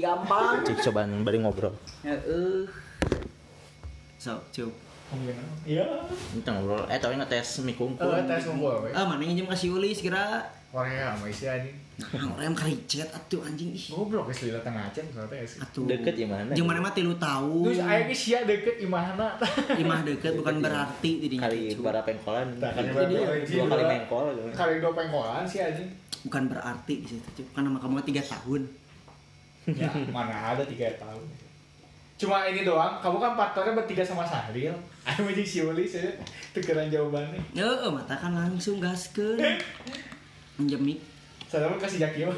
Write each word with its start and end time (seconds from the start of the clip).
gampang 0.00 0.64
Cik 0.64 0.80
cobaan 0.90 1.22
bari 1.22 1.38
ngobrol. 1.38 1.72
Heeh. 2.02 2.66
So, 4.20 4.36
cup. 4.52 4.72
Iya. 5.64 5.86
Kita 6.36 6.50
ngobrol. 6.54 6.84
Eh 6.86 6.98
tapi 7.00 7.16
ngetes 7.16 7.62
mie 7.64 7.74
kungkung. 7.74 8.08
Oh, 8.08 8.20
tes 8.24 8.44
we. 8.46 8.90
Ah, 8.92 9.04
mana 9.08 9.22
yang 9.24 9.48
kasih 9.48 9.74
ulis 9.74 10.00
kira? 10.00 10.44
Korea 10.70 11.18
sama 11.18 11.26
isi 11.26 11.50
anjing. 11.50 11.74
Nah, 12.00 12.30
orang 12.32 12.54
yang 12.54 12.56
kericet 12.56 13.08
atuh 13.10 13.42
anjing 13.42 13.74
ih. 13.74 13.84
Goblok 13.90 14.30
geus 14.30 14.46
lila 14.46 14.62
tengah 14.62 14.86
acen 14.86 15.02
soalnya 15.10 15.42
ya 15.42 15.46
sih. 15.50 15.58
Atuh. 15.58 15.82
Deket 15.84 16.14
ya 16.14 16.26
mana? 16.30 16.54
Jeung 16.54 16.68
mana 16.70 16.78
mah 16.78 16.94
tilu 16.94 17.18
tahun. 17.18 17.64
Terus 17.66 17.82
aya 17.82 18.00
ge 18.06 18.14
sia 18.16 18.38
deket 18.46 18.78
imahna. 18.78 19.34
Imah 19.76 20.00
deket 20.06 20.32
bukan 20.38 20.62
berarti 20.62 21.10
jadinya. 21.26 21.50
Kali 21.50 21.74
Cup. 21.74 21.82
bara 21.84 22.00
pengkolan. 22.06 22.46
Kali 22.56 22.88
Jadi, 22.88 23.14
Dua 23.50 23.64
kali 23.66 23.82
mengkol. 23.84 24.24
gitu. 24.32 24.48
Kali 24.54 24.74
dua 24.78 24.92
pengkolan 24.94 25.44
sih 25.44 25.58
anjing. 25.60 25.90
Bukan 26.20 26.42
berarti 26.48 26.94
di 27.02 27.06
situ, 27.10 27.28
Cup. 27.34 27.46
Karena 27.58 27.68
kamu 27.82 28.00
tiga 28.06 28.22
tahun. 28.22 28.62
Ya, 29.76 29.90
mana 30.10 30.54
ada 30.56 30.62
tiga 30.64 30.88
tahun. 30.98 31.24
Cuma 32.20 32.44
ini 32.44 32.68
doang, 32.68 33.00
kamu 33.00 33.16
kan 33.16 33.32
partnernya 33.32 33.72
bertiga 33.80 34.04
sama 34.04 34.28
Sahril. 34.28 34.76
Ayo 35.08 35.24
anjing 35.24 35.48
si 35.48 35.64
Ulis 35.64 35.96
ya. 35.96 36.04
Tukeran 36.52 36.92
jawabannya. 36.92 37.40
Heeh, 37.56 37.88
mata 37.88 38.12
kan 38.12 38.36
langsung 38.36 38.76
gaskeun. 38.76 39.40
Menjemik. 40.60 41.00
Saya 41.48 41.66
mau 41.66 41.80
kasih 41.80 42.04
Jaki 42.04 42.28
mah. 42.28 42.36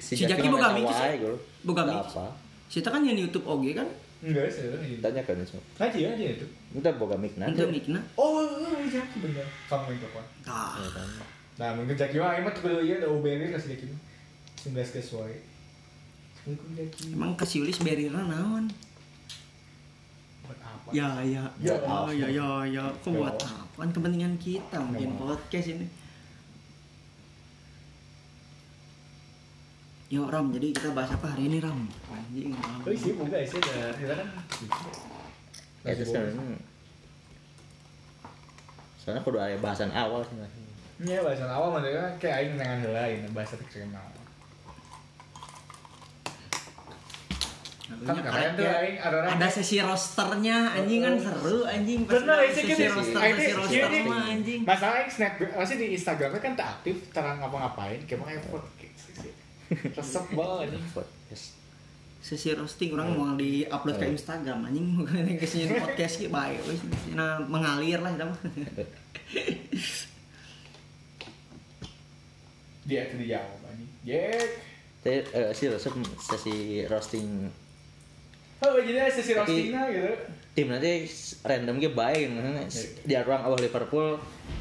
Si 0.00 0.16
Jaki 0.16 0.48
sih. 0.48 1.16
gua. 1.20 1.36
Boga 1.66 1.82
mie. 1.84 2.00
Apa? 2.00 2.26
Kita 2.72 2.88
kan 2.88 3.04
yang 3.04 3.20
YouTube 3.20 3.44
oge 3.44 3.76
kan. 3.76 3.84
Enggak 4.24 4.48
sih. 4.48 4.72
Tanya 5.04 5.20
kan 5.20 5.36
itu. 5.36 5.60
Ngaji 5.76 6.00
aja 6.16 6.24
itu. 6.40 6.46
Kita 6.72 6.90
boga 6.96 7.20
mik 7.20 7.36
nanti. 7.36 7.60
Untuk 7.60 7.68
mikna. 7.68 8.00
Oh, 8.16 8.40
Jaki 8.88 9.16
bener. 9.20 9.44
Kamu 9.68 9.92
yang 9.92 10.00
telepon. 10.00 10.24
Tah. 10.40 10.80
Ya 10.80 10.88
kan. 10.96 11.08
Nah, 11.60 11.68
mungkin 11.76 11.94
Jaki 11.94 12.16
mah 12.16 12.32
emang 12.40 12.56
tuh 12.56 12.80
ya 12.80 12.96
udah 13.04 13.10
UBN 13.12 13.52
kasih 13.52 13.76
Jaki. 13.76 13.84
Assalamualaikum 14.56 15.04
Jaki. 15.04 15.55
Emang 17.08 17.34
kasih 17.34 17.62
ulis 17.62 17.78
berira 17.78 18.18
naon? 18.18 18.70
Buat 20.42 20.58
apa? 20.60 20.88
Ya 20.90 21.08
ya 21.20 21.42
Ya, 21.58 21.74
ya 21.74 21.82
maaf. 21.82 22.06
ya 22.12 22.26
ya 22.28 22.48
ya. 22.64 22.84
Kok 22.96 23.08
Ya, 23.08 23.18
buat 23.18 23.34
maaf. 23.36 23.66
apa? 23.66 23.78
Kan 23.80 23.90
kepentingan 23.92 24.34
kita 24.36 24.76
mungkin 24.80 25.10
maaf. 25.12 25.20
podcast 25.34 25.68
ini. 25.68 25.86
Yo 30.06 30.22
Ram, 30.24 30.54
jadi 30.54 30.70
kita 30.70 30.94
bahas 30.94 31.10
apa 31.10 31.34
hari 31.34 31.50
ini 31.50 31.58
Ram? 31.58 31.82
Anjing 32.06 32.54
Ram. 32.54 32.78
Oh, 32.80 32.94
sih 32.94 33.12
buka 33.12 33.42
sih 33.42 33.58
ada. 33.58 33.90
Kita 33.92 34.14
kan. 34.14 34.28
Ya 35.82 35.92
terus 35.92 36.10
kan. 36.10 36.30
Soalnya 38.96 39.20
kudu 39.20 39.38
aya 39.38 39.58
bahasan 39.58 39.90
awal 39.90 40.22
sih. 40.22 40.38
Iya, 41.02 41.20
bahasan 41.20 41.50
awal 41.50 41.74
mereka 41.74 42.06
kayak 42.16 42.36
aing 42.38 42.54
nengan 42.54 42.86
lain 42.86 43.18
bahasa 43.34 43.58
terkenal. 43.58 44.06
Kan 47.86 48.18
keren 48.18 48.50
tuh 48.58 48.66
aing 48.66 48.98
ada 48.98 49.14
orang 49.22 49.30
Ada 49.38 49.46
sesi 49.46 49.78
rosternya 49.78 50.74
anjing 50.74 51.00
kan 51.06 51.14
seru 51.22 51.62
anjing 51.62 52.02
Bener, 52.02 52.38
sih, 52.50 52.66
sesi 52.66 52.82
gitu. 52.82 52.98
roster 52.98 53.20
Aing 53.22 53.36
sesi 53.38 53.54
roster 53.54 53.90
mah 54.10 54.22
anjing. 54.26 54.60
Masalah 54.66 54.96
yang 55.06 55.10
snap 55.10 55.32
masih 55.38 55.76
di 55.78 55.86
Instagramnya 55.94 56.40
kan 56.42 56.52
tak 56.58 56.68
aktif, 56.78 56.96
terang 57.14 57.38
ngapa-ngapain, 57.38 58.02
kayak 58.02 58.18
mau 58.18 58.26
effort 58.26 58.66
resep 59.70 60.26
banget 60.38 60.58
anjing. 60.70 60.84
Podcast. 60.94 61.46
Sesi 62.26 62.50
roasting 62.58 62.90
orang 62.98 63.14
mau 63.14 63.38
di 63.38 63.62
upload 63.70 64.02
ke 64.02 64.06
Instagram 64.10 64.66
anjing 64.66 64.98
bukan 64.98 65.38
ke 65.38 65.46
sini 65.46 65.78
podcast 65.78 66.18
ki 66.18 66.26
bae 66.26 66.58
wis 66.66 66.82
nah 67.14 67.38
mengalir 67.38 68.02
lah 68.02 68.10
itu 68.10 68.26
mah. 68.30 68.38
Dia 72.86 73.00
itu 73.06 73.14
dijawab 73.14 73.60
anjing. 73.70 73.90
Jek. 74.02 74.48
Tapi 75.06 75.22
eh, 75.22 75.50
sih 75.54 75.70
resep 75.70 75.94
sesi 76.18 76.56
roasting 76.90 77.46
Oh, 78.58 78.78
jadi 78.78 78.98
ada 78.98 79.10
sesi 79.10 79.30
Tapi- 79.30 79.38
roastingnya 79.38 79.82
gitu. 79.90 80.12
tim 80.52 80.66
nanti 80.66 81.04
random 81.42 81.76
ge 81.76 81.90
baik 81.90 82.32
di 83.02 83.12
ruang 83.18 83.42
awal 83.42 83.58
Liverpool 83.58 84.16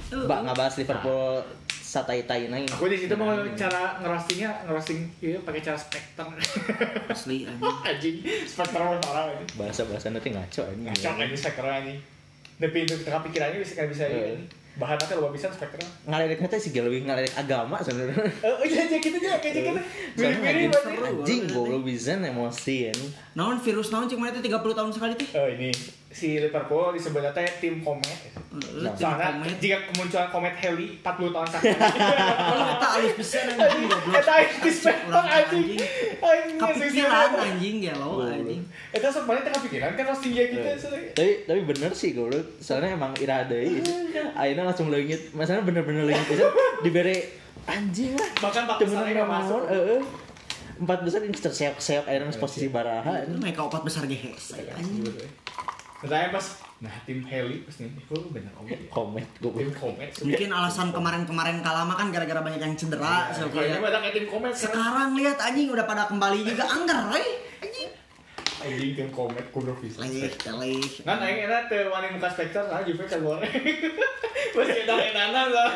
Uh. 0.05 0.21
bak 0.23 0.43
ngabahas 0.43 0.77
Liverpool 0.77 1.41
satai 1.67 2.21
tai 2.23 2.45
nang 2.45 2.61
Aku 2.67 2.85
di 2.85 2.93
situ 2.95 3.15
mau 3.15 3.31
cara 3.51 3.97
ngerostingnya, 3.97 4.65
ngerosting 4.65 5.01
iya 5.19 5.39
pakai 5.39 5.61
cara 5.61 5.73
spekter. 5.75 6.25
asli 7.07 7.41
anjing. 7.49 7.77
anjing, 7.81 8.15
spekter 8.43 8.77
mah 8.77 8.99
parah 8.99 9.23
anjing. 9.27 9.49
bahasa 9.55 9.81
bahasa 9.83 10.09
nanti 10.09 10.29
ngaco 10.29 10.61
ini 10.69 10.85
Ngaco 10.85 11.09
anjing 11.15 11.39
spekter 11.39 11.65
anjing. 11.65 11.97
Tapi 12.55 12.77
itu 12.81 12.93
tengah 12.99 13.21
pikirannya 13.23 13.57
bisa 13.57 13.73
kan 13.75 13.87
bisa 13.87 14.03
Eh. 14.05 14.35
ini. 14.35 14.45
Bahan 14.75 14.99
nanti 14.99 15.15
lo 15.15 15.31
bisa 15.31 15.47
spekter. 15.47 15.79
ngalirik 16.03 16.43
nanti 16.43 16.59
sih 16.59 16.75
lebih 16.75 17.07
ngalirik 17.07 17.31
agama 17.39 17.79
sebenarnya 17.79 18.27
Oh 18.43 18.59
iya 18.67 18.83
iya 18.91 18.97
gitu 18.99 19.15
aja 19.23 19.39
kayak 19.39 19.53
gitu. 19.55 19.71
Soalnya 20.19 20.39
Mirip-mirip 20.43 20.51
anjing 20.51 20.71
anjing. 20.75 20.83
seru. 20.83 21.15
anjing 21.23 21.41
goblok 21.47 21.83
bisa 21.87 22.11
emosi 22.19 22.75
ya 22.75 22.93
Naon 23.39 23.57
virus 23.63 23.87
naon 23.95 24.11
cuma 24.11 24.27
itu 24.27 24.43
30 24.43 24.51
tahun 24.51 24.91
sekali 24.91 25.13
teh. 25.15 25.29
Oh 25.39 25.47
ini 25.47 25.71
si 26.11 26.39
Liverpool 26.43 26.91
disebutnya 26.91 27.31
tim 27.63 27.79
komet. 27.79 28.34
Heeh, 28.55 28.81
Nah, 28.81 28.93
Soalnya 28.95 29.35
komet. 29.35 29.57
jika 29.59 29.77
kemunculan 29.85 30.27
komet 30.31 30.55
Halley 30.55 30.87
40 30.97 31.35
tahun 31.35 31.47
sekali. 31.49 31.67
Oh, 31.75 32.67
eta 32.71 32.87
alus 32.95 33.13
pisan 33.13 33.45
anjing 33.51 33.83
goblok. 33.85 34.15
Eta 34.15 34.33
Urang 35.05 35.27
anjing. 35.27 35.67
Anjing 36.17 36.57
Kepikiran 36.57 37.29
anjing 37.35 37.75
gelo 37.81 38.11
anjing. 38.21 38.61
Eta 38.89 39.07
sok 39.07 39.23
tengah 39.27 39.61
pikiran 39.61 39.91
kan 39.93 40.03
roasting 40.05 40.31
dia 40.31 40.45
gitu. 40.47 40.63
soalnya. 40.77 41.11
tapi 41.11 41.31
tapi 41.43 41.59
bener 41.65 41.91
sih 41.91 42.09
goblok 42.11 42.45
soalnya 42.57 42.95
emang 42.95 43.11
irada 43.17 43.53
ini 43.53 43.83
Aina 44.33 44.63
langsung 44.63 44.87
leungit 44.87 45.31
masalahnya 45.31 45.63
bener-bener 45.63 46.03
leungit 46.05 46.27
bisa 46.27 46.47
diberi 46.79 47.27
anjing 47.65 48.15
lah 48.15 48.29
Bahkan 48.39 48.61
Pak 48.65 48.75
nggak 48.79 49.27
masuk. 49.27 49.61
heeh 49.67 50.01
empat 50.75 50.99
besar 51.01 51.23
ini 51.23 51.31
terseok-seok 51.31 52.05
Aina 52.05 52.27
masih 52.27 52.39
posisi 52.39 52.67
baraha 52.67 53.23
Itu 53.23 53.35
mereka 53.35 53.63
opat 53.63 53.83
besar 53.83 54.03
ge 54.05 54.15
hese 54.15 54.63
anjing. 54.69 55.03
Katanya 55.95 56.29
pas 56.29 56.45
nah 56.75 56.91
tim 57.07 57.23
Heli 57.23 57.63
pas 57.63 57.71
nih, 57.79 57.87
oh 58.11 58.27
bener 58.29 58.51
oke. 58.59 58.75
komet 58.91 59.25
Tim 59.39 59.41
goblok 59.47 59.73
komet. 59.79 60.09
Mungkin 60.11 60.49
alasan 60.51 60.91
kemarin-kemarin 60.91 61.63
kalah 61.63 61.87
mah 61.87 61.95
kan 61.95 62.11
gara-gara 62.11 62.43
banyak 62.43 62.59
yang 62.59 62.75
cedera 62.75 63.31
so 63.31 63.47
Kayaknya 63.47 63.79
kayak 63.79 63.83
banyak 63.83 64.01
kayak 64.03 64.13
tim 64.13 64.25
komet 64.27 64.51
sekarang. 64.51 64.75
sekarang 64.75 65.09
lihat 65.15 65.37
anjing 65.39 65.67
udah 65.71 65.85
pada 65.87 66.03
kembali 66.05 66.39
juga 66.43 66.63
anggar 66.67 66.99
we 67.09 67.23
anjing. 67.63 67.89
Anjing 68.59 68.91
tim 68.91 69.09
komet 69.09 69.45
kudu 69.49 69.71
bisa. 69.79 70.03
Leh, 70.03 70.27
leh. 70.29 70.83
Kan 71.01 71.17
aing 71.23 71.39
enak 71.47 71.71
teh 71.71 71.87
wani 71.87 72.07
muka 72.11 72.27
spekter 72.27 72.63
nah 72.67 72.83
Juve 72.83 73.03
kan 73.07 73.19
luar. 73.23 73.39
Pas 74.55 74.67
kita 74.67 74.93
enanan 74.99 75.47
lah. 75.47 75.71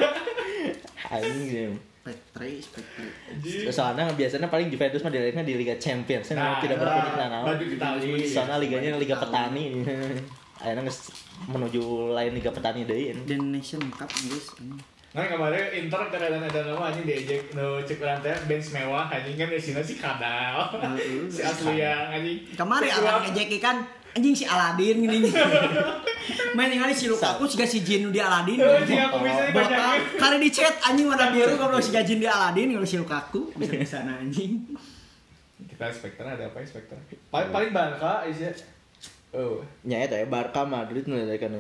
anjing 1.10 1.48
ya. 1.48 1.68
Spectre, 2.10 2.50
Spectre. 2.58 3.06
Anjing. 3.30 3.70
soalnya 3.70 4.10
biasanya 4.18 4.50
paling 4.50 4.68
Juventus 4.68 5.06
mah 5.06 5.14
dilihatnya 5.14 5.46
di 5.46 5.54
Liga 5.54 5.78
Champions 5.78 6.34
Nah, 6.34 6.58
tidak 6.58 6.82
nah, 6.82 6.90
berkutik 6.90 7.14
nah 7.14 7.54
Itali. 7.54 8.12
soalnya 8.26 8.58
liganya 8.58 8.98
Liga. 8.98 9.16
Petani 9.16 9.86
Akhirnya 10.60 10.84
nges 10.84 11.00
menuju 11.48 11.82
lain 12.12 12.36
Liga 12.36 12.52
Petani 12.52 12.84
deh 12.84 13.16
The 13.24 13.38
Nation 13.38 13.80
Cup 13.94 14.10
guys 14.12 14.52
anjing. 14.60 14.76
Nah 15.10 15.26
kemarin 15.26 15.74
Inter 15.74 16.06
kadang 16.14 16.38
ada 16.38 16.62
nama 16.70 16.94
anjing 16.94 17.02
diejek 17.02 17.58
no 17.58 17.82
cek 17.82 17.98
lantai 17.98 18.38
bench 18.46 18.70
mewah 18.70 19.10
anjing 19.10 19.40
kan 19.40 19.50
di 19.50 19.58
sini 19.58 19.82
si 19.90 19.96
kadal. 19.98 20.70
Heeh. 20.70 21.26
si 21.32 21.42
asli 21.42 21.82
yang 21.82 22.14
anjing. 22.14 22.46
Kemarin 22.54 22.90
akan 22.92 23.02
ulang. 23.02 23.22
ngejeki 23.26 23.58
kan 23.58 23.76
anjing 24.16 24.36
si 24.36 24.46
Aladin 24.46 25.06
gini. 25.06 25.30
Main 26.58 26.74
yang 26.74 26.90
si 26.94 27.06
Lukaku 27.10 27.46
si 27.46 27.58
si 27.66 27.80
Jin 27.86 28.10
di 28.10 28.20
Aladin. 28.22 28.58
Bapak 29.56 30.18
kali 30.18 30.38
di 30.42 30.50
chat 30.50 30.78
anjing 30.86 31.10
warna 31.10 31.30
biru 31.34 31.58
kalau 31.58 31.78
si 31.82 31.94
Jin 31.94 32.20
di 32.22 32.28
Aladin 32.30 32.74
kalau 32.74 32.88
si 32.88 32.98
Lukaku 32.98 33.54
bisa 33.58 33.74
di 33.78 33.88
sana 33.88 34.18
anjing. 34.22 34.66
Kita 35.60 35.92
spekter 35.92 36.24
ada 36.24 36.50
apa 36.50 36.64
ya 36.64 36.68
spekter? 36.68 36.98
Paling 37.30 37.52
paling 37.52 37.72
Barca 37.72 38.26
isinya. 38.26 38.52
Oh, 39.30 39.62
nyata 39.86 40.18
ya 40.18 40.26
Barca 40.26 40.66
Madrid 40.66 41.06
mulai 41.06 41.38
kan 41.38 41.54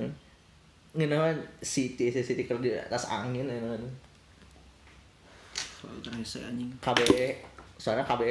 ngenawan 0.97 1.37
City 1.61 2.09
City 2.09 2.49
kerja 2.49 2.65
di 2.65 2.81
atas 2.81 3.05
angin 3.07 3.45
ya 3.45 3.57
kan 3.61 3.85
anjing. 6.49 6.69
KB 6.81 6.99
soalnya 7.79 8.03
KB 8.03 8.21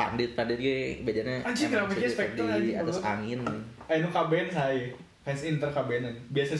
pandit 0.00 0.30
pandit 0.32 0.56
ge 0.56 0.76
bedanya 1.04 1.44
Anjing, 1.44 1.68
kenapa 1.68 1.92
dia 1.92 2.00
City 2.00 2.14
spekter 2.16 2.40
di 2.40 2.72
anjing, 2.72 2.76
atas 2.80 2.98
angin 3.04 3.38
ayo 3.90 4.06
kaben 4.08 4.48
saya. 4.48 4.88
Fans 5.20 5.44
Inter 5.44 5.68
kabenan. 5.68 6.16
Biasa 6.32 6.56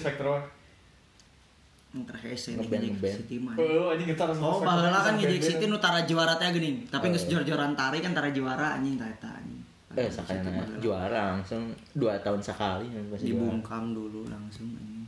terese 1.91 2.55
nih 2.55 2.63
Ngeband, 2.63 2.71
ngejek 2.71 2.93
ngeband. 2.95 3.17
City 3.19 3.37
mah. 3.43 3.55
Oh, 3.59 3.91
anjing 3.91 4.09
kita 4.15 4.23
harus 4.23 4.39
Oh, 4.39 4.63
baheula 4.63 4.99
kan 5.01 5.15
ngejek 5.19 5.43
City 5.43 5.65
nu 5.67 5.81
tara 5.81 6.07
juara 6.07 6.39
teh 6.39 6.47
geuning, 6.53 6.87
tapi 6.87 7.09
Oh. 7.09 7.13
geus 7.17 7.27
jor-joran 7.27 7.73
tari 7.75 7.99
kan 7.99 8.13
tara 8.15 8.31
juara 8.31 8.79
anjing 8.79 8.95
tah 8.95 9.09
eta 9.09 9.31
anjing. 9.33 9.59
eh 9.91 10.07
sakanya 10.07 10.63
juara 10.79 11.35
langsung 11.35 11.75
dua 11.99 12.15
tahun 12.23 12.39
sekali 12.39 12.87
kan 12.95 13.03
dibungkam 13.19 13.91
dulu 13.91 14.23
langsung 14.31 14.71
anjing. 14.71 15.03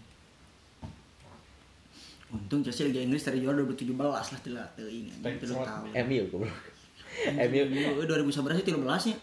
Untung 2.33 2.65
Chelsea 2.65 2.89
Liga 2.89 2.99
Inggris 2.99 3.23
dari 3.23 3.45
juara 3.45 3.61
2017 3.61 3.93
lah 3.93 4.41
tidak 4.41 4.67
teuing 4.75 5.06
anjing 5.06 5.23
Baik, 5.23 5.37
tilu 5.39 5.53
selamat. 5.55 5.69
tahun. 5.93 6.03
MU 6.03 6.23
goblok 6.33 6.72
MU 7.43 7.62
Eh 7.99 8.06
2011 8.06 8.32
sih 8.55 8.67
13 8.67 8.79
nya. 9.09 9.14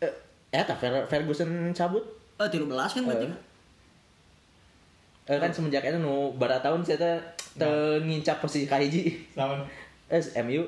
eh 0.00 0.12
eh 0.50 0.64
tak 0.64 0.78
Fer- 0.78 1.06
Ferguson 1.06 1.48
cabut. 1.72 2.02
Eh 2.36 2.46
13 2.46 2.64
kan 2.68 3.02
berarti 3.04 3.24
Eh. 3.24 3.28
kan. 3.28 3.40
eh 5.26 5.38
kan 5.38 5.50
semenjak 5.50 5.82
itu 5.82 5.98
nu 5.98 6.32
bara 6.32 6.56
tahun 6.58 6.80
saya 6.80 6.96
teh 6.96 7.14
teu 7.54 7.70
ngincap 8.00 8.38
posisi 8.38 8.64
kahiji 8.64 9.12
Lawan. 9.34 9.60
Eh 10.08 10.22
MU 10.40 10.64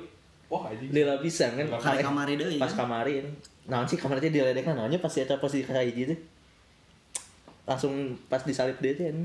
wah 0.47 0.69
anjing 0.69 0.91
lila 0.91 1.17
bisa 1.17 1.49
kan? 1.49 1.65
Kali 1.71 2.03
kamari 2.03 2.35
deui, 2.35 2.59
pas 2.59 2.69
kan? 2.69 2.85
kamarin 2.85 3.25
nah 3.65 3.87
sih 3.87 3.95
kamarnya 3.95 4.29
diledekan 4.29 4.75
namanya 4.75 4.99
pas 4.99 5.15
eta 5.15 5.39
pas 5.39 5.49
di 5.49 5.63
kayak 5.63 5.95
gitu 5.95 6.13
langsung 7.65 7.93
pas 8.27 8.43
disalip 8.43 8.75
dia 8.79 8.93
tuh 8.93 9.07
kan 9.07 9.17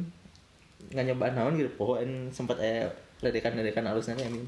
nggak 0.94 1.06
nyoba 1.10 1.34
naon 1.34 1.58
gitu. 1.58 1.68
Pokoknya 1.76 2.30
sempat 2.30 2.62
eh 2.62 2.86
ledekan 3.20 3.58
ledekan 3.58 3.84
halusnya 3.84 4.14
amin 4.16 4.46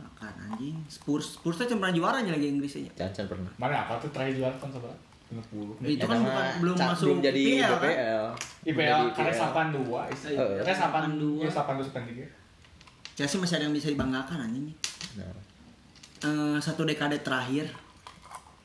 Makan 0.00 0.32
anjing. 0.46 0.76
Spurs 0.86 1.36
Spurs 1.36 1.56
teh 1.56 1.66
cuma 1.66 1.84
pernah 1.84 1.94
juaranya 1.94 2.32
lagi 2.32 2.46
Inggrisnya. 2.48 2.90
jangan 2.96 3.28
pernah 3.28 3.50
mana 3.54 3.84
apa 3.84 3.92
tuh 3.96 4.08
terakhir 4.08 4.34
juara 4.36 4.56
seberapa 4.56 4.96
50 5.30 5.86
Itu 5.86 6.04
kan 6.04 6.18
bukan 6.18 6.46
belum 6.58 6.76
masuk 6.76 7.06
belum 7.06 7.18
jadi 7.22 7.38
IPL, 7.38 7.72
kan? 7.76 7.92
IPL 7.92 8.22
Jadi 8.66 9.14
karena 9.14 9.30
IPL. 9.30 9.38
sapan 9.38 9.66
dua 9.70 10.00
karena 10.10 10.74
sapan 10.74 11.02
82. 11.06 11.14
dua 11.14 11.40
ya 11.40 11.50
sapan 11.52 11.74
dua 11.76 11.86
sapan 11.86 12.02
tiga 12.04 12.24
Chelsea 13.12 13.36
masih 13.36 13.54
ada 13.54 13.64
yang 13.64 13.76
bisa 13.76 13.88
dibanggakan 13.88 14.38
anjing. 14.42 14.66
nah 15.14 15.30
Eh, 16.20 16.58
satu 16.58 16.82
dekade 16.82 17.16
terakhir 17.20 17.64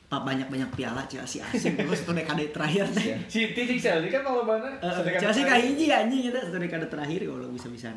Pak 0.06 0.22
banyak-banyak 0.22 0.70
piala 0.72 1.02
Chelsea 1.04 1.40
asing 1.40 1.74
terus 1.74 1.98
satu 2.02 2.12
dekade 2.12 2.50
terakhir 2.50 2.84
teh. 2.88 3.16
City 3.26 3.62
sih 3.64 3.78
Chelsea 3.78 4.06
kan 4.06 4.20
kalau 4.20 4.42
mana 4.42 4.68
Eh, 4.76 5.16
Chelsea 5.16 5.42
kayak 5.42 5.62
hiji 5.64 5.88
anjing 5.88 6.22
itu 6.24 6.36
satu 6.36 6.58
dekade 6.58 6.86
terakhir 6.86 7.20
kalau 7.22 7.48
bisa 7.48 7.66
bisa. 7.68 7.88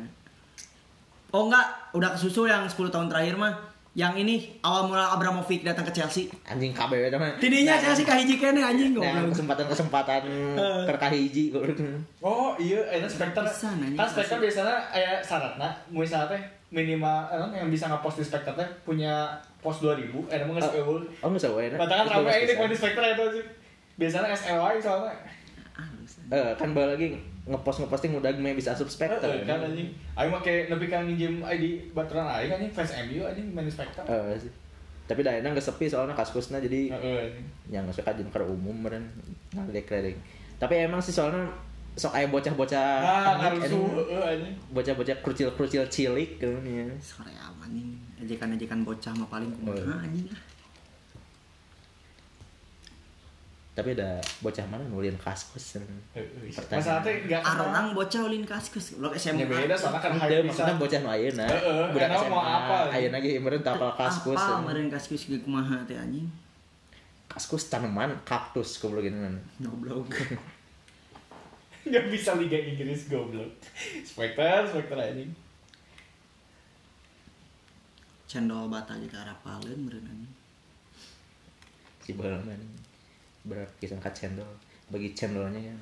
Oh 1.30 1.46
enggak, 1.46 1.66
udah 1.92 2.10
kesusul 2.10 2.44
yang 2.44 2.64
10 2.64 2.74
tahun 2.88 3.06
terakhir 3.06 3.34
mah. 3.34 3.54
Yang 3.90 4.22
ini 4.22 4.34
awal 4.60 4.86
mula 4.86 5.10
Abramovich 5.10 5.62
datang 5.62 5.82
ke 5.82 5.90
Chelsea. 5.90 6.30
anjing 6.44 6.70
KBW 6.70 7.10
teman 7.10 7.34
Tidinya 7.36 7.74
Chelsea 7.74 8.06
kayak 8.06 8.22
hiji 8.22 8.38
kene 8.38 8.62
anjing 8.62 8.94
Nah, 8.94 9.02
goblok. 9.18 9.34
kesempatan-kesempatan 9.34 10.22
kerkahiji 10.86 11.50
Oh 12.22 12.54
iya, 12.54 12.78
itu 12.94 13.08
Spectre 13.08 13.42
Pisan, 13.42 13.74
anjing. 13.76 13.98
kan 13.98 14.06
Spectre 14.06 14.38
biasanya 14.38 14.78
kayak 14.88 15.18
syaratnya 15.20 15.70
misalnya 15.88 16.30
teh 16.30 16.42
minimal 16.70 17.26
eh, 17.28 17.58
yang 17.58 17.66
bisa 17.66 17.90
ngepost 17.90 18.22
di 18.22 18.24
Spectre 18.24 18.54
teh 18.54 18.68
punya 18.84 19.34
post 19.58 19.82
2000 19.82 20.06
eh 20.30 20.38
emang 20.38 20.54
nggak 20.54 20.70
Oh. 20.70 20.78
eueuh 20.80 21.02
oh 21.20 21.28
nggak 21.28 21.42
sawa 21.42 21.58
Batangan 21.74 22.06
rame 22.08 22.30
ini 22.30 22.54
di 22.70 22.76
Spectre 22.78 23.06
itu 23.10 23.24
sih 23.34 23.44
biasanya 23.98 24.30
SLY 24.30 24.78
soalnya. 24.78 25.14
Eh 26.28 26.50
kan 26.54 26.70
balik 26.70 26.94
lagi 26.94 27.06
ngepost 27.42 27.78
ngeposting 27.80 28.12
udah 28.14 28.30
gue 28.30 28.52
bisa 28.52 28.70
subspector 28.72 29.18
Heeh, 29.20 29.42
kan 29.42 29.58
anjing 29.60 29.88
aing 30.14 30.30
mah 30.30 30.38
kayak 30.38 30.68
nepi 30.68 30.86
kan 30.86 31.02
nginjem 31.02 31.40
ID 31.40 31.64
baturan 31.90 32.24
aing 32.24 32.50
anjing 32.50 32.70
fans 32.70 32.92
MU 33.02 33.22
anjing 33.22 33.46
main 33.48 33.66
Spectre 33.66 34.04
Eh, 34.04 34.38
sih. 34.38 34.52
tapi 35.04 35.20
dah 35.20 35.34
enak 35.34 35.58
sepi 35.58 35.86
soalnya 35.86 36.12
kaskusnya 36.12 36.60
jadi 36.60 36.92
Heeh 36.92 37.18
anjing 37.26 37.46
yang 37.68 37.82
nggak 37.82 37.96
suka 37.96 38.10
jadi 38.12 38.30
umum 38.44 38.76
meren 38.78 39.04
ngalek 39.50 39.84
ngalek 39.84 40.16
tapi 40.56 40.74
emang 40.80 40.98
sih 40.98 41.10
soalnya 41.10 41.50
sok 41.92 42.14
kayak 42.14 42.30
bocah-bocah 42.30 43.02
Nah, 43.02 43.50
anjing. 43.50 43.82
heeh 43.90 44.22
anjing 44.30 44.54
bocah-bocah 44.70 45.16
krucil-krucil 45.20 45.82
cilik 45.86 46.38
kan 46.38 46.62
ya. 46.62 46.86
Sore 47.02 47.34
aman 47.34 47.66
anjing. 47.66 47.90
Ejekan-ejekan 48.16 48.84
bocah 48.84 49.10
mah 49.12 49.26
paling 49.28 49.50
Oh, 49.58 49.74
iya. 49.74 49.82
kumaha 49.82 50.06
anjing 50.06 50.26
lah. 50.28 50.40
Tapi 53.70 53.94
ada 53.94 54.18
bocah 54.42 54.66
mana 54.66 54.82
nulian 54.90 55.14
kaskus 55.14 55.78
kan. 55.78 55.86
Heeh. 56.18 56.50
Pertanyaan. 56.50 56.82
Masalah 56.82 57.02
teh 57.06 57.14
enggak 57.22 57.40
Arorang 57.46 57.86
bocah 57.94 58.20
ulin 58.26 58.42
kaskus. 58.42 58.98
Blok 58.98 59.14
SMA. 59.14 59.40
Ya 59.40 59.46
beda 59.46 59.74
soalnya 59.78 60.00
kan 60.02 60.12
hype 60.18 60.42
maksudnya 60.42 60.74
bocah 60.74 60.98
nu 60.98 61.08
ayeuna. 61.08 61.46
Heeh, 61.46 61.84
Budak 61.94 62.08
enak 62.10 62.18
mau 62.26 62.42
SMA. 62.42 62.58
apa. 62.58 62.76
Ayeuna 62.90 63.16
ge 63.22 63.30
meureun 63.38 63.62
tapal 63.62 63.94
kaskus. 63.94 64.34
Apa 64.34 64.58
kan. 64.58 64.66
meureun 64.66 64.90
kaskus 64.90 65.22
ge 65.30 65.38
kumaha 65.38 65.78
teh 65.86 65.94
anjing? 65.94 66.26
Kaskus 67.30 67.70
tanaman 67.70 68.10
kaktus 68.26 68.82
goblok 68.82 69.06
gitu 69.06 69.14
kan. 69.14 69.38
Goblok. 69.62 70.10
Enggak 71.86 72.04
bisa 72.10 72.34
Liga 72.34 72.58
Inggris 72.58 73.06
goblok. 73.06 73.54
Spectre, 74.02 74.66
Spectre 74.66 74.98
anjing. 74.98 75.30
Cendol 78.26 78.66
bata 78.66 78.98
gitu 78.98 79.14
arapaleun 79.14 79.78
meureun 79.78 80.10
anjing. 80.10 80.34
Si 82.02 82.18
baheula 82.18 82.42
mah 83.46 83.56
berat 83.56 83.70
kisah 83.80 83.96
cendol. 84.12 84.48
Bagi 84.90 85.14
cendolnya 85.16 85.60
kan. 85.60 85.78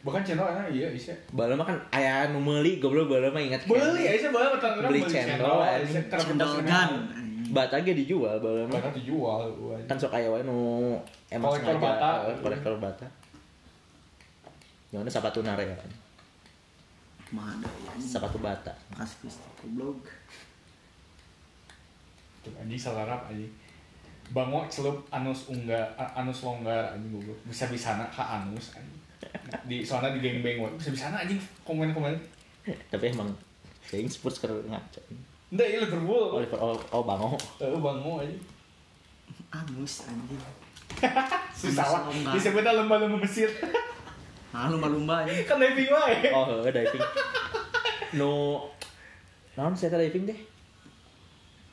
Bukan 0.00 0.24
channel 0.24 0.48
enak 0.48 0.72
iya 0.72 0.88
bisa. 0.88 1.12
Baheula 1.28 1.60
mah 1.60 1.66
kan 1.68 1.76
aya 1.92 2.32
nu 2.32 2.40
meuli 2.40 2.80
goblok 2.80 3.12
baheula 3.12 3.28
mah 3.36 3.42
ingat 3.44 3.68
Beli 3.68 4.08
ya, 4.08 4.16
bisa 4.16 4.32
beli 4.32 4.48
betul 4.56 4.70
Beli 4.88 5.00
cendol. 5.04 5.60
Cendol 6.16 6.52
gan. 6.64 6.88
anjing. 6.88 7.52
Bata 7.52 7.76
ge 7.84 7.92
dijual 7.92 8.40
baheula 8.40 8.64
mah. 8.64 8.80
Mereka 8.80 8.96
dijual. 8.96 9.44
Kan 9.84 10.00
sok 10.00 10.16
aya 10.16 10.32
wae 10.32 10.40
nu 10.40 10.96
emang 11.28 11.52
Kolektor 11.52 11.76
sengaja, 11.76 11.84
bata. 11.84 12.10
kolektor 12.40 12.74
bata. 12.80 13.06
Yang 14.88 15.12
sepatu 15.12 15.44
nare 15.44 15.68
ya 15.68 15.76
kan. 15.76 15.90
Deui 17.36 17.84
anjing. 17.92 18.08
Sepatu 18.08 18.40
bata. 18.40 18.72
Kaskus 18.96 19.36
goblok. 19.60 20.00
Tuh, 22.40 22.56
anjing 22.56 22.80
salarap 22.80 23.28
anjing. 23.28 23.52
Bango 24.30 24.62
celup 24.70 25.02
anus 25.10 25.50
unggar, 25.50 25.82
a- 25.98 26.12
anus 26.22 26.46
longgar 26.46 26.94
anjing 26.94 27.18
goblok. 27.18 27.38
Bisa 27.50 27.66
bisana 27.66 28.06
ka 28.14 28.22
anus 28.22 28.78
anjing. 28.78 29.00
Di 29.66 29.82
soalnya 29.82 30.14
di 30.14 30.22
geng 30.22 30.40
beng. 30.40 30.62
Bisa 30.78 30.94
bisana 30.94 31.26
anjing 31.26 31.38
komen-komen. 31.66 32.14
Tapi 32.90 33.10
emang 33.10 33.30
Sing 33.82 34.06
Spurs 34.06 34.38
keur 34.38 34.62
ngaco. 34.70 35.02
Iya 35.50 35.82
Liverpool. 35.82 36.38
Oliver 36.38 36.58
oh, 36.62 36.78
oh 36.94 37.02
bango. 37.02 37.34
Eh, 37.58 37.66
bango 37.74 38.22
anjing. 38.22 38.38
Anus 39.50 40.06
anjing. 40.06 40.38
Susah 41.60 41.86
lah. 41.90 42.02
Disebutnya 42.30 42.74
lomba-lomba 42.74 43.18
Mesir. 43.18 43.50
Ah 44.50 44.66
lumba-lumba 44.66 45.22
anjing. 45.22 45.46
kan 45.46 45.62
diving 45.62 45.86
wae. 45.86 46.26
Oh, 46.34 46.42
heuh, 46.42 46.66
diving. 46.74 46.98
No 48.18 48.58
Lawan 49.54 49.74
saya 49.74 49.94
diving 49.94 50.26
deh. 50.26 50.38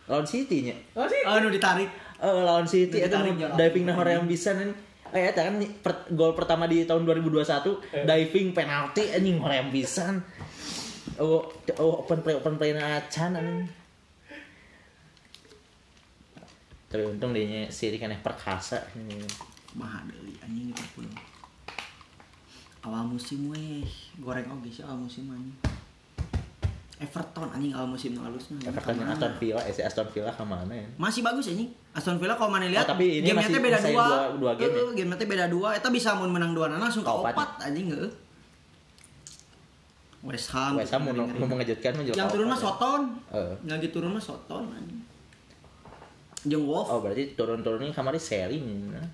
Lawan 0.06 0.26
City 0.26 0.70
nya. 0.70 0.76
Oh 0.94 1.10
sih. 1.10 1.22
Oh 1.26 1.42
nu 1.42 1.50
ditarik. 1.50 1.90
Eh 2.18 2.42
lawan 2.44 2.66
City 2.66 2.98
Itu 2.98 3.06
itu 3.06 3.14
tarik 3.14 3.36
jalan. 3.36 3.56
diving 3.56 3.86
nah 3.86 3.96
orang 3.96 4.14
yang 4.16 4.28
bisa 4.28 4.50
nih. 4.52 4.74
Eh 5.08 5.24
eta 5.26 5.42
kan 5.42 5.56
per- 5.78 6.10
gol 6.12 6.34
pertama 6.34 6.66
di 6.66 6.84
tahun 6.84 7.04
2021 7.04 7.78
Eh. 7.94 8.04
diving 8.04 8.52
penalti 8.52 9.08
anjing 9.08 9.38
orang 9.38 9.58
yang 9.62 9.72
bisa. 9.72 10.18
Oh, 11.18 11.46
oh 11.78 11.94
open 12.02 12.20
play 12.20 12.34
open 12.34 12.58
play 12.58 12.72
na 12.72 12.98
acan 12.98 13.34
anjing. 13.34 13.70
Tapi 16.88 17.04
untung 17.06 17.32
dia 17.32 17.68
City 17.68 17.96
kan 17.96 18.12
perkasa. 18.18 18.82
Kumaha 19.68 20.02
deui 20.06 20.34
anjing 20.40 20.72
Liverpool. 20.72 21.06
Awal 22.82 23.04
musim 23.06 23.52
weh, 23.52 23.84
goreng 24.18 24.48
oge 24.50 24.72
sih 24.72 24.82
awal 24.82 25.04
musim 25.04 25.28
anjing. 25.28 25.54
Everton 26.98 27.46
anjing 27.54 27.78
awal 27.78 27.86
musim 27.86 28.18
nu 28.18 28.26
halusna. 28.26 28.58
Everton 28.58 28.98
yang 28.98 29.14
Aston 29.14 29.34
Villa, 29.38 29.62
eh 29.62 29.70
si 29.70 29.86
Aston 29.86 30.10
Villa 30.10 30.34
ke 30.34 30.42
mana 30.42 30.74
ya? 30.74 30.88
Masih 30.98 31.22
bagus 31.22 31.46
anjing. 31.46 31.70
Aston 31.94 32.18
Villa 32.18 32.34
kalau 32.34 32.50
mana 32.50 32.66
lihat 32.66 32.90
Oh, 32.90 32.98
tapi 32.98 33.22
ini 33.22 33.30
game 33.30 33.38
masih 33.38 33.62
beda 33.62 33.78
dua. 33.78 34.06
dua- 34.34 34.56
game 34.58 34.74
ya? 34.74 34.82
Heeh, 34.82 34.90
game 34.98 35.14
teh 35.14 35.28
beda 35.30 35.46
dua. 35.46 35.78
Eta 35.78 35.94
bisa 35.94 36.18
mun 36.18 36.34
menang 36.34 36.58
dua 36.58 36.66
langsung 36.74 37.06
ke 37.06 37.10
Kaopat. 37.10 37.38
opat 37.38 37.50
anjing 37.70 37.94
heeh. 37.94 38.10
West 40.26 40.50
Ham. 40.58 40.74
West 40.82 40.90
Ham 40.98 41.06
mau 41.06 41.14
mau 41.14 41.48
mengejutkan 41.48 41.94
Yang 42.02 42.28
turun 42.34 42.50
mah 42.50 42.58
Soton. 42.58 43.02
Heeh. 43.30 43.54
Lagi 43.70 43.88
turun 43.94 44.10
mah 44.10 44.24
Soton 44.24 44.66
anjing. 44.74 45.00
Jeung 46.50 46.66
Wolf. 46.66 46.90
Oh 46.90 46.98
berarti 47.06 47.38
turun-turunnya 47.38 47.94
kemarin 47.94 48.18
seri 48.18 48.58
nih. 48.58 49.06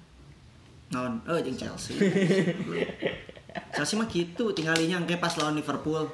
Naon? 0.96 1.20
Eh 1.28 1.40
jeung 1.44 1.60
Chelsea. 1.60 2.00
Chelsea 3.76 4.00
mah 4.00 4.08
gitu, 4.08 4.56
tinggalinya 4.56 5.04
kayak 5.04 5.20
pas 5.20 5.36
lawan 5.36 5.60
Liverpool. 5.60 6.08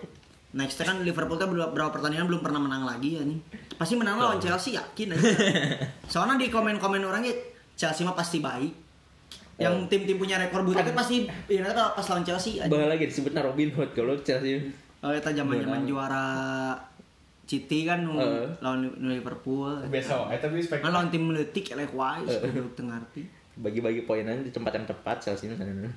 Next 0.50 0.82
kan 0.82 0.98
Liverpool 1.00 1.38
tuh 1.38 1.46
berapa, 1.46 1.94
pertandingan 1.94 2.26
belum 2.26 2.42
pernah 2.42 2.58
menang 2.58 2.82
lagi 2.84 3.16
ya 3.16 3.24
nih. 3.24 3.38
Pasti 3.78 3.94
menang 3.94 4.18
lawan 4.18 4.42
Chelsea 4.42 4.74
yakin 4.74 5.14
aja. 5.14 5.30
Soalnya 6.12 6.42
di 6.42 6.50
komen-komen 6.50 7.00
orangnya 7.00 7.30
Chelsea 7.74 8.02
mah 8.02 8.18
pasti 8.18 8.42
baik. 8.42 8.74
Yang 9.56 9.76
Oh. 9.76 9.86
tim-tim 9.86 10.16
punya 10.16 10.40
rekor 10.40 10.64
buruk 10.64 10.82
itu 10.82 10.96
pasti 10.96 11.16
ya 11.46 11.62
kalau 11.62 11.94
pas 11.94 12.06
lawan 12.08 12.24
Chelsea 12.24 12.58
aja. 12.58 12.66
Bah 12.66 12.88
lagi 12.88 13.06
disebutnya 13.06 13.44
Robin 13.44 13.70
Hood 13.70 13.92
kalau 13.94 14.18
Chelsea. 14.20 14.72
Oh, 15.00 15.12
itu 15.12 15.30
zaman-zaman 15.30 15.86
juara 15.86 16.26
City 17.44 17.82
kan 17.84 18.02
nu 18.02 18.18
Heeh. 18.18 18.50
lawan 18.60 18.90
Liverpool. 19.00 19.86
Biasa 19.86 20.22
wae, 20.24 20.38
tapi 20.38 20.58
Kan 20.58 20.66
Spectre. 20.66 20.90
lawan 20.90 21.10
tim 21.10 21.24
meletik 21.24 21.66
elek 21.70 21.92
wae, 21.92 22.22
goblok 22.24 22.74
teu 22.74 22.86
ngarti. 22.86 23.22
Bagi-bagi 23.56 24.02
poinnya 24.04 24.34
di 24.34 24.50
tempat 24.50 24.72
yang 24.72 24.86
tepat 24.86 25.18
Chelsea 25.20 25.52
sana. 25.52 25.90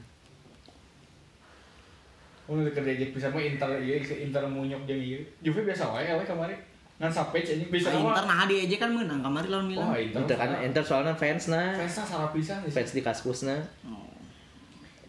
Oh, 2.50 2.58
udah 2.58 2.74
kerja 2.74 2.90
aja 2.98 3.06
bisa 3.14 3.26
mah 3.30 3.38
Inter 3.38 3.70
iya, 3.78 4.02
Inter 4.02 4.42
munyok 4.50 4.82
jeung 4.82 4.98
ieu. 4.98 5.22
Juve 5.46 5.62
biasa 5.62 5.94
wae 5.94 6.06
elek 6.10 6.26
kemarin. 6.26 6.58
Ngan 6.98 7.10
sampai 7.10 7.42
anjing 7.46 7.70
bisa 7.70 7.94
Nah, 7.94 8.02
Inter 8.02 8.24
nah 8.26 8.42
dia 8.50 8.58
aja 8.66 8.76
kan 8.82 8.90
menang 8.90 9.20
kemarin 9.22 9.48
lawan 9.48 9.66
Milan. 9.70 9.86
Oh, 9.86 9.94
Inter. 9.94 10.20
Itu 10.26 10.34
kan 10.34 10.50
enter 10.58 10.82
soalnya 10.82 11.14
fans 11.14 11.54
nah, 11.54 11.70
Fansnya 11.78 12.02
salah 12.02 12.30
pisan 12.34 12.58
sih. 12.66 12.74
fans 12.74 12.90
di 12.90 13.02
kaskus 13.02 13.46
nah. 13.46 13.62
Oh. 13.86 14.10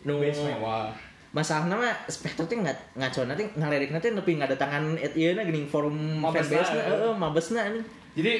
Nu 0.05 0.21
mewah. 0.21 0.93
masalahnya 1.33 1.73
mah 1.73 1.97
Spectre 2.05 2.45
teh 2.45 2.53
nggak 2.61 2.93
ngaco 2.93 3.25
nanti 3.25 3.41
ngalerik 3.57 3.89
nanti 3.89 4.13
tapi 4.13 4.37
nggak 4.37 4.53
ada 4.53 4.57
tangan 4.69 4.93
et 5.01 5.17
ieu 5.17 5.33
na 5.33 5.41
geuning 5.41 5.65
forum 5.65 6.21
fanbase 6.29 6.53
na 6.53 6.61
ya. 6.61 6.85
heeh 6.93 7.13
mabesna 7.17 7.61
nih. 7.73 7.81
Jadi 8.13 8.33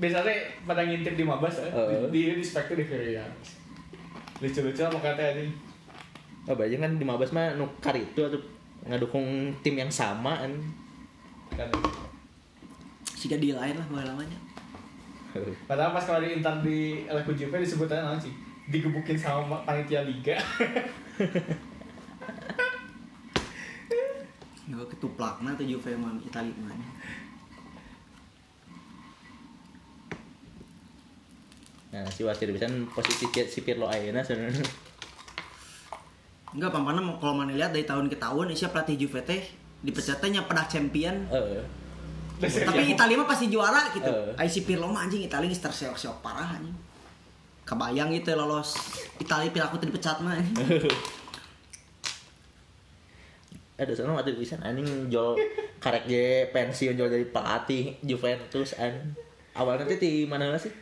biasanya 0.00 0.32
pada 0.64 0.80
ngintip 0.88 1.12
di 1.12 1.24
Mabas 1.28 1.60
eh. 1.60 1.68
Heeh. 1.68 2.08
di 2.08 2.40
di 2.40 2.44
Spectre 2.44 2.80
di 2.80 2.88
Korea. 2.88 3.20
Lucu-lucu 4.40 4.80
apa 4.80 4.98
kata 5.12 5.36
ini? 5.36 5.67
Oh 6.48 6.56
banyak 6.56 6.80
kan 6.80 6.96
di 6.96 7.04
mabes 7.04 7.36
mah 7.36 7.52
nu 7.60 7.68
karitu 7.76 8.24
atau 8.24 8.40
ngadukung 8.88 9.52
tim 9.60 9.76
yang 9.76 9.92
sama 9.92 10.32
kan. 10.40 10.52
Kan 11.52 11.68
Siga 13.04 13.36
di 13.36 13.52
lain 13.52 13.76
lah 13.76 13.86
bae 13.92 14.00
lamanya. 14.08 14.38
Padahal 15.68 15.92
pas 15.92 16.04
kalau 16.08 16.24
di 16.24 16.40
Inter 16.40 16.54
di 16.64 17.04
disebutnya 17.04 18.00
naon 18.00 18.16
sih? 18.16 18.32
Digebukin 18.72 19.20
sama 19.20 19.60
panitia 19.68 20.08
liga. 20.08 20.40
Ya 24.68 24.76
ketuplakna 24.84 25.56
tuh 25.56 25.64
Juve 25.64 25.96
mah 25.96 26.12
Itali 26.20 26.52
mah. 26.60 26.76
Nah, 31.88 32.04
si 32.12 32.20
wasit 32.20 32.52
bisa 32.52 32.68
posisi 32.92 33.24
si 33.48 33.64
Pirlo 33.64 33.88
ayeuna 33.88 34.20
sebenarnya. 34.20 34.87
Enggak 36.54 36.70
pampana 36.72 37.00
kalau 37.20 37.34
mana 37.36 37.52
lihat 37.52 37.72
dari 37.72 37.84
tahun 37.84 38.08
ke 38.08 38.16
tahun 38.16 38.52
Isya 38.52 38.72
pelatih 38.72 38.96
Juve 38.96 39.20
teh 39.24 39.42
dipecatnya 39.84 40.48
pedah 40.48 40.66
champion. 40.68 41.16
Eh, 41.28 41.64
Tapi 42.38 42.94
Italia 42.94 43.18
mah 43.18 43.28
pasti 43.28 43.50
juara 43.50 43.90
gitu. 43.92 44.08
Ai 44.38 44.48
si 44.48 44.62
Pirlo 44.62 44.88
mah 44.88 45.04
anjing 45.04 45.26
Italia 45.26 45.50
geus 45.50 45.60
terseok-seok 45.60 46.22
parah 46.24 46.56
anjing. 46.56 46.74
Kebayang 47.68 48.14
gitu 48.16 48.32
lolos 48.32 48.78
Italia 49.20 49.52
pilaku 49.52 49.76
teh 49.76 49.86
dipecat 49.90 50.24
mah. 50.24 50.38
ada 53.78 53.94
sana 53.94 54.10
waktu 54.10 54.34
bisa 54.34 54.58
anjing 54.58 55.06
jual 55.06 55.38
karek 55.82 56.10
ge 56.10 56.50
pensiun 56.50 56.98
jual 56.98 57.06
jadi 57.06 57.30
pelatih 57.30 57.94
Juventus 58.02 58.74
an 58.74 59.14
awalnya 59.54 59.86
tuh 59.86 60.02
di 60.02 60.26
mana 60.26 60.58
sih 60.58 60.74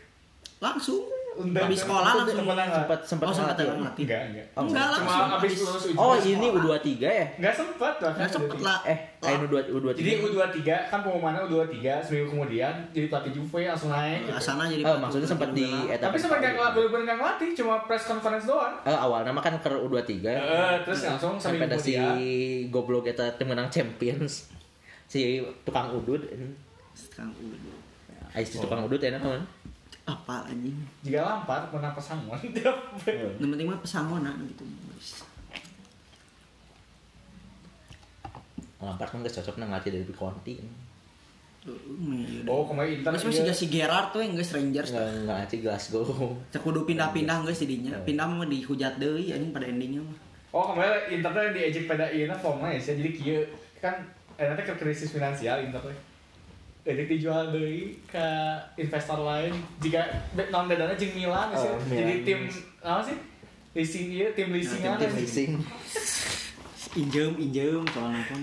Langsung 0.56 1.04
Undang- 1.36 1.64
habis 1.64 1.78
sekolah 1.78 2.10
langsung 2.14 2.44
Sempat 2.46 2.66
sempat 2.66 2.98
sempat 3.04 3.26
Oh, 3.26 3.34
sempat 3.34 3.54
ngelatih. 3.56 4.04
Enggak, 4.04 4.22
enggak. 4.26 4.46
Oh, 4.48 4.62
Enggak 4.62 4.72
enggak. 4.72 4.86
langsung 4.88 5.06
Cuma 5.18 5.26
abis 5.28 5.36
habis. 5.36 5.58
lulus 5.60 5.84
ujian 5.84 5.98
oh 5.98 6.06
sekolah. 6.08 6.32
ini 6.32 6.46
U23 6.48 6.88
ya 7.02 7.26
Enggak 7.36 7.54
sempat 7.54 7.94
lah. 7.98 8.12
Enggak 8.12 8.30
sempet 8.30 8.58
lah. 8.58 8.78
eh 8.84 8.98
kayak 9.16 9.38
U2 9.42 9.54
U23 9.68 9.96
Jadi 9.96 10.10
U23 10.22 10.58
kan 10.86 10.98
pengumumannya 11.00 11.40
U23 11.42 11.76
seminggu 12.00 12.26
kemudian 12.30 12.74
jadi 12.90 13.06
pelatih 13.06 13.32
Juve 13.32 13.58
langsung 13.62 13.90
naik. 13.90 14.18
Gitu. 14.22 14.32
Asana 14.32 14.62
jadi 14.66 14.82
oh 14.82 14.96
maksudnya 14.96 15.28
sempat 15.28 15.48
di 15.50 15.66
etapa 15.86 16.08
Tapi 16.08 16.18
sempat 16.18 16.38
nggak 16.38 16.52
ngelatih, 16.54 16.74
bener-bener 16.76 17.04
nggak 17.04 17.18
ngelatih, 17.18 17.48
cuma 17.54 17.74
press 17.82 18.04
conference 18.04 18.44
doang. 18.44 18.74
Eh, 18.80 18.94
awalnya 18.96 19.30
mah 19.30 19.40
kan 19.40 19.54
ke 19.56 19.68
U23 19.68 20.12
Eh, 20.22 20.74
terus 20.82 21.00
langsung 21.04 21.34
sampai 21.36 21.64
ada 21.64 21.76
si 21.76 21.94
goblok 22.68 23.04
eta 23.04 23.26
menang 23.42 23.68
champions 23.68 24.48
si 25.04 25.38
tukang 25.62 25.92
udut 25.92 26.18
sekarang 26.92 27.30
udah 27.32 27.60
Ais 28.32 28.46
si 28.46 28.58
tukang 28.58 28.82
udut 28.82 28.98
enak 28.98 29.18
kan 29.18 29.42
apa 30.06 30.46
anjing. 30.46 30.78
Jika 31.02 31.18
lampar 31.26 31.66
menang 31.74 31.94
pesangon. 31.98 32.38
Yang 33.42 33.50
penting 33.50 33.66
mah 33.66 33.80
pesangona 33.82 34.30
gitu. 34.46 34.62
guys. 34.62 35.26
Lampard 38.76 39.10
kan 39.10 39.24
gak 39.26 39.34
cocok 39.42 39.56
nang 39.58 39.72
dari 39.82 40.04
Conti 40.14 40.54
Heeh, 41.66 42.46
oh, 42.46 42.62
kemarin 42.70 43.02
Inter 43.02 43.10
Terus 43.18 43.26
masih 43.26 43.42
iya. 43.42 43.50
gak 43.50 43.58
si 43.58 43.66
Gerard 43.66 44.08
tuh 44.14 44.22
yang 44.22 44.38
geus 44.38 44.54
Rangers. 44.54 44.94
nggak 44.94 45.02
nggak 45.02 45.24
ngelatih 45.26 45.58
Glasgow 45.66 46.06
Cek 46.54 46.62
kudu 46.62 46.86
pindah-pindah 46.86 47.42
geus 47.42 47.66
didinya. 47.66 47.98
Iya. 47.98 48.06
Pindah 48.06 48.26
mah 48.30 48.46
dihujat 48.46 49.02
deui 49.02 49.34
anjing 49.34 49.50
pada 49.50 49.66
endingnya 49.66 50.06
mah. 50.06 50.16
Oh, 50.54 50.70
kemarin 50.70 51.10
Inter 51.10 51.30
tuh 51.34 51.42
di 51.50 51.60
ejek 51.66 51.90
pada 51.90 52.06
iya 52.06 52.30
formnya 52.38 52.78
ya, 52.78 52.94
jadi 52.94 53.10
kieu 53.10 53.42
kan 53.82 53.98
eh 54.38 54.46
nanti 54.46 54.62
ke 54.62 54.78
krisis 54.78 55.10
finansial 55.10 55.58
Inter 55.58 55.82
teh. 55.90 55.98
Jadi 56.86 57.02
dijual 57.10 57.50
deui 57.50 57.98
ke 58.06 58.26
investor 58.78 59.18
lain. 59.26 59.50
Jika 59.82 60.06
non 60.54 60.70
dadana 60.70 60.94
jeung 60.94 61.18
Milan 61.18 61.50
sih. 61.58 61.66
Oh, 61.66 61.82
Milan. 61.90 61.98
Jadi 61.98 62.14
tim 62.22 62.40
apa 62.78 63.02
sih? 63.02 63.18
Leasing 63.74 64.06
ieu 64.14 64.30
tim 64.30 64.54
leasing 64.54 64.86
Nah, 64.86 64.94
tim 64.94 65.10
sih? 65.10 65.26
Leasing 65.26 65.52
Injem, 66.96 67.36
injem 67.36 67.84
soalnya 67.92 68.24
kan. 68.24 68.40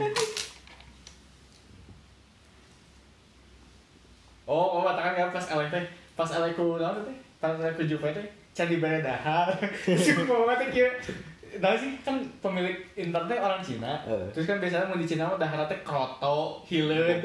Oh, 4.45 4.77
oh 4.77 4.81
katakan 4.85 5.17
ya 5.17 5.25
pas 5.33 5.45
LA 5.49 5.65
teh, 5.73 5.85
pas 6.13 6.29
LA 6.29 6.53
ku 6.53 6.77
naon 6.77 7.01
teh? 7.01 7.17
Pas 7.41 7.57
LA 7.57 7.73
ku 7.73 7.81
Juve 7.81 8.13
teh 8.13 8.27
can 8.53 8.69
dahar. 9.01 9.57
Si 9.87 10.13
kumaha 10.13 10.59
teh 10.61 10.69
kieu. 10.69 10.91
Nah 11.59 11.75
sih 11.75 11.93
kan 12.01 12.17
pemilik 12.39 12.73
Inter 12.93 13.21
teh 13.25 13.37
orang 13.37 13.61
Cina. 13.61 14.01
Terus 14.33 14.45
kan 14.45 14.57
biasanya 14.57 14.85
mau 14.85 14.97
di 14.97 15.05
Cina 15.05 15.27
mah 15.27 15.37
teh 15.37 15.79
kroto, 15.81 16.63
hileud. 16.65 17.21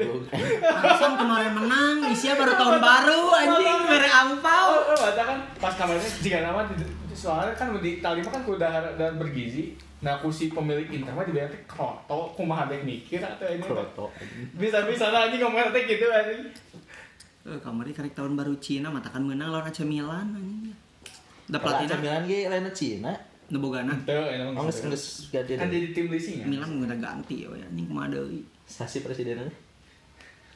Alasan 0.61 1.13
kemarin 1.15 1.53
menang, 1.53 1.95
Isia 2.09 2.33
baru 2.33 2.53
tahun 2.53 2.77
baru 2.77 3.21
anjing, 3.31 3.79
bere 3.85 4.09
angpau. 4.09 4.69
Mata 4.91 5.23
kan 5.23 5.37
pas 5.57 5.73
kamarnya 5.73 6.09
jika 6.19 6.41
nama 6.41 6.65
di- 6.67 6.85
soalnya 7.09 7.51
kan 7.53 7.73
di 7.75 7.97
Itali 7.97 8.21
mah 8.21 8.31
kan 8.31 8.43
kuda 8.43 8.67
dan 8.95 9.15
bergizi. 9.15 9.73
Nah, 9.99 10.15
ku 10.15 10.31
si 10.31 10.47
pemilik 10.47 10.87
Inter 10.89 11.11
mah 11.11 11.23
dibayar 11.23 11.47
teh 11.47 11.59
kroto, 11.65 12.31
kumaha 12.33 12.65
teh 12.65 12.79
mikir 12.79 13.19
atau 13.19 13.43
ini. 13.45 13.59
Kroto 13.59 14.07
Bisa-bisa 14.55 15.11
lah 15.11 15.27
anjing 15.27 15.43
ngomong 15.43 15.71
teh 15.71 15.83
gitu 15.85 16.07
anjing. 16.07 16.47
Eh, 17.43 17.59
kemarin 17.59 17.91
karek 17.91 18.13
tahun 18.13 18.35
baru 18.35 18.55
Cina 18.59 18.87
matakan 18.87 19.23
menang 19.23 19.49
lawan 19.49 19.67
AC 19.67 19.83
Milan 19.83 20.31
anjing. 20.31 20.71
Da 21.49 21.57
Kalau 21.57 21.81
AC 21.81 21.97
Milan 21.97 22.23
ge 22.23 22.45
lainnya 22.45 22.71
Cina 22.71 23.11
nebogana. 23.49 23.93
Geus 24.05 24.77
geus 24.85 25.05
ganti 25.33 25.57
kan 25.57 25.67
deh. 25.67 25.77
jadi 25.77 25.87
tim 25.93 26.05
leasing 26.09 26.41
ya. 26.41 26.45
Milan 26.45 26.81
udah 26.81 26.97
ganti 26.97 27.45
ya 27.45 27.49
anjing 27.53 27.85
kumaha 27.89 28.13
deui. 28.13 28.41
Sasi 28.69 29.01
presidennya 29.01 29.49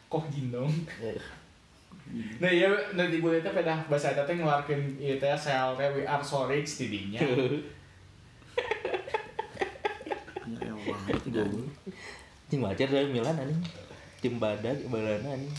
Kok 0.10 0.30
gindong. 0.30 0.70
Eh, 1.02 1.18
Nah 2.14 2.52
iya, 2.52 2.68
nanti 2.94 3.24
boleh 3.24 3.40
teh 3.40 3.50
pada 3.56 3.80
bahasa 3.88 4.12
eta 4.12 4.28
teh 4.28 4.36
ngeluarkeun 4.36 5.00
ieu 5.00 5.16
teh 5.18 5.32
sel 5.40 5.74
teh 5.80 5.88
we 5.96 6.04
are 6.04 6.22
sorry 6.22 6.62
di 6.62 6.86
dinya. 6.92 7.22
Ya 10.54 11.16
itu. 11.16 11.42
Tim 12.52 12.60
wajar 12.62 12.86
dari 12.86 13.10
Milan 13.10 13.34
anjing 13.40 13.62
tim 14.22 14.38
badak 14.38 14.78
balana 14.88 15.36
anjing 15.36 15.56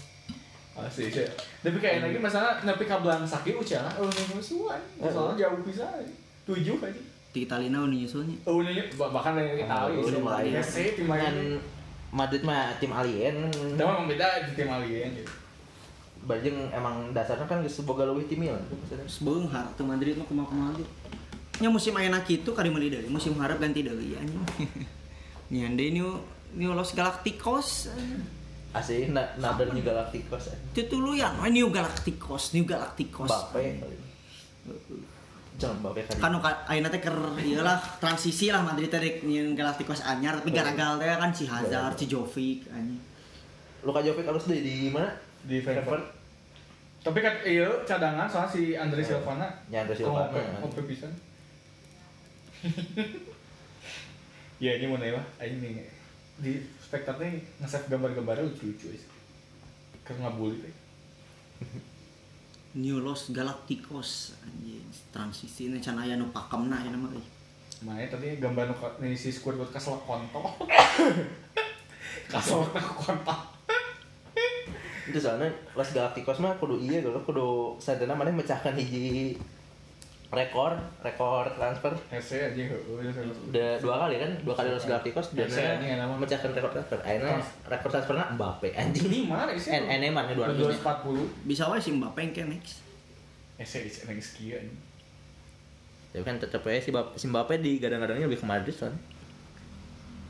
Asli 0.75 1.07
sih. 1.07 1.26
Tapi 1.62 1.79
kayak 1.79 2.03
lagi 2.03 2.19
masalah 2.19 2.59
nepi 2.67 2.83
ka 2.83 2.99
Blangsaki 2.99 3.55
ucana 3.55 3.91
oh 3.95 4.11
musuhan. 4.35 4.81
Soalnya 4.99 5.47
jauh 5.47 5.62
bisa. 5.62 5.87
Tujuh 6.43 6.76
aja. 6.83 7.03
Di 7.35 7.43
Italina 7.43 7.83
udah 7.83 7.91
nyusulnya. 7.91 8.38
Oh, 8.47 8.62
ini 8.62 8.87
bahkan 8.95 9.35
dari 9.35 9.59
Italia 9.59 9.99
Oh, 9.99 10.07
sih. 10.07 10.14
udah 10.14 10.21
mulai. 10.23 10.55
Messi 10.55 10.85
tim 10.95 11.11
lain. 11.11 11.59
Madrid 12.14 12.47
mah 12.47 12.79
tim 12.79 12.95
alien 12.95 13.50
Tapi 13.50 13.83
emang 13.83 14.07
beda 14.07 14.47
di 14.47 14.50
tim 14.55 14.71
alien 14.71 15.11
gitu. 15.19 15.35
Bajeng 16.25 16.57
emang 16.71 17.11
dasarnya 17.11 17.43
kan 17.45 17.59
geus 17.61 17.83
boga 17.83 18.07
leuwih 18.07 18.31
tim 18.31 18.38
Milan 18.38 18.62
beunghar 19.19 19.67
tuh 19.75 19.83
Madrid 19.83 20.14
mah 20.14 20.23
kumaha-kumaha 20.25 20.79
gitu. 20.79 20.93
Nya 21.59 21.69
musim 21.75 21.91
ayeuna 21.99 22.23
kitu 22.23 22.55
kali 22.55 22.71
meuli 22.71 22.87
deui, 22.87 23.11
musim 23.11 23.35
harap 23.43 23.59
ganti 23.59 23.83
deui 23.83 24.14
anjing. 24.14 24.43
Nyande 25.53 25.85
new 25.91 26.23
New 26.55 26.71
Los 26.71 26.95
Galacticos. 26.95 27.91
Asli 28.71 29.11
na 29.11 29.35
nader 29.43 29.75
juga 29.75 29.91
Galacticos 29.91 30.55
anjing. 30.55 30.71
Itu 30.71 30.99
dulu 30.99 31.19
ya, 31.19 31.35
oh, 31.35 31.50
New 31.50 31.67
Galacticos, 31.75 32.55
New 32.55 32.62
Galacticos. 32.62 33.26
Mbappe 33.26 33.83
kan 35.55 35.79
Kan 36.19 36.33
ka 36.43 36.51
ayeuna 36.67 36.91
teh 36.91 36.99
keur 36.99 37.39
ieu 37.39 37.63
lah 37.63 37.79
transisi 38.03 38.51
lah 38.51 38.67
Madrid 38.67 38.91
teh 38.91 39.23
New 39.23 39.55
Galacticos 39.55 40.03
anyar 40.03 40.43
tapi 40.43 40.51
garagal 40.51 40.99
teh 40.99 41.07
kan 41.07 41.31
si 41.31 41.47
Hazard, 41.47 41.95
si 41.95 42.11
Jovic 42.11 42.67
anjing. 42.75 42.99
Luka 43.87 44.03
Jovic 44.03 44.27
harus 44.27 44.51
di 44.51 44.59
di 44.65 44.75
mana 44.91 45.15
Di 45.47 45.63
Frankfurt. 45.63 46.03
Tapi 47.05 47.19
kan 47.21 47.35
iya 47.45 47.69
cadangan 47.85 48.27
soalnya 48.27 48.51
si 48.51 48.63
Andre 48.75 49.05
Silvana. 49.05 49.47
Ya, 49.69 49.85
Andre 49.85 49.95
Silvana. 49.95 50.33
Oh, 50.65 50.67
ope 50.67 50.83
pisan. 50.89 51.13
Ya 54.63 54.79
ini 54.79 54.87
mau 54.87 54.97
nanya 54.97 55.19
ini 55.43 55.83
di 56.39 56.63
spektator 56.79 57.21
nih 57.21 57.43
nge-save 57.59 57.91
gambar-gambarnya 57.91 58.47
lucu-lucu 58.47 58.87
aja. 58.87 59.11
Karena 60.07 60.31
ngabuli 60.31 60.63
teh. 60.63 60.75
New 62.79 63.03
Los 63.03 63.35
Galacticos 63.35 64.39
anjing 64.47 64.84
transisi 65.13 65.71
ini 65.71 65.79
can 65.83 65.99
aya 65.99 66.15
nu 66.15 66.29
pakemna 66.31 66.81
aya 66.81 66.95
mah 66.95 67.11
euy. 67.13 67.27
Makanya 67.85 68.09
tadi 68.17 68.29
gambar 68.39 68.71
nu 68.71 68.75
nih 69.03 69.15
si 69.19 69.31
Squidward 69.35 69.71
kasel 69.75 69.99
konto. 70.03 70.43
kasel 72.33 72.63
konto. 72.73 73.35
itu 75.11 75.19
soalnya 75.21 75.53
Los 75.77 75.93
Galacticos 75.93 76.41
mah 76.41 76.57
kudu 76.57 76.81
iya 76.81 77.05
kalau 77.05 77.21
kudu 77.21 77.49
sadana 77.77 78.17
mana 78.17 78.33
mecahkan 78.33 78.73
hiji 78.73 79.37
rekor 80.35 80.75
rekor 81.01 81.47
transfer 81.55 81.95
Hese 82.11 82.51
aja 82.51 82.63
udah 83.49 83.71
dua 83.79 83.95
kali 84.07 84.15
kan 84.19 84.31
dua 84.43 84.55
kali 84.57 84.69
Los 84.75 84.85
Galacticos 84.85 85.33
dan 85.37 85.49
ini 85.81 85.95
nama. 85.95 86.15
mecahkan 86.19 86.51
rekor 86.51 86.71
transfer 86.75 86.99
akhirnya 87.01 87.39
rekor 87.71 87.89
transfernya 87.89 88.27
Mbappe 88.35 88.69
anjing 88.75 89.07
Lima 89.09 89.47
nih 89.47 89.57
sih. 89.57 89.71
Mana 90.11 90.33
dua 90.35 90.51
ratus 90.51 90.83
240. 90.83 91.49
Bisa 91.49 91.71
wae 91.71 91.81
si 91.81 91.95
Mbappe 91.95 92.21
yang 92.21 92.33
ke 92.35 92.43
next. 92.45 92.84
Hese 93.59 93.87
hese 93.87 94.01
nang 94.07 94.19
sekian. 94.19 94.67
tapi 96.15 96.23
kan 96.23 96.39
tetap 96.39 96.63
aja 96.71 96.79
si 96.79 96.95
Mbappe, 96.95 97.19
si 97.19 97.27
Mbappe 97.27 97.59
di 97.59 97.83
gadang-gadangnya 97.83 98.31
lebih 98.31 98.39
ke 98.39 98.47
Madrid 98.47 98.71
soalnya 98.71 98.99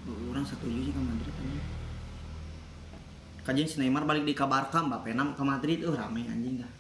Orang 0.08 0.44
setuju 0.44 0.80
sih 0.80 0.92
ke 0.92 1.00
Madrid 1.00 1.34
anjing. 1.40 1.64
Kajian 3.44 3.68
si 3.68 3.76
Neymar 3.80 4.08
balik 4.08 4.24
di 4.24 4.32
ke 4.32 4.44
Barca, 4.48 4.80
Mbappe 4.80 5.12
nam 5.12 5.36
ke 5.36 5.44
Madrid, 5.44 5.84
uh 5.84 5.92
rame 5.92 6.24
anjing 6.24 6.60
dah. 6.60 6.72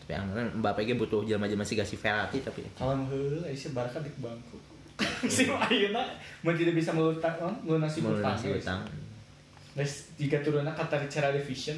tapi 0.00 0.16
yang 0.16 0.24
kan 0.32 0.48
Mbappe 0.60 0.88
ge 0.88 0.96
butuh 0.96 1.24
jelema-jelema 1.28 1.64
si 1.68 1.74
Gassi 1.76 1.96
Ferrati 2.00 2.38
tapi 2.40 2.64
Kalau 2.76 2.96
heula 3.12 3.48
isi 3.52 3.74
Barca 3.76 4.00
di 4.00 4.12
bangku. 4.16 4.56
si 5.28 5.44
ayeuna 5.44 6.00
mun 6.40 6.56
tidak 6.56 6.72
bisa 6.72 6.96
melutang 6.96 7.36
melunasi 7.60 8.00
melunasi 8.00 8.56
hutang. 8.56 8.80
utang 8.80 8.80
Terus 8.88 9.05
jika 10.16 10.40
turunnya 10.40 10.72
kata 10.72 11.04
cara 11.04 11.36
division. 11.36 11.76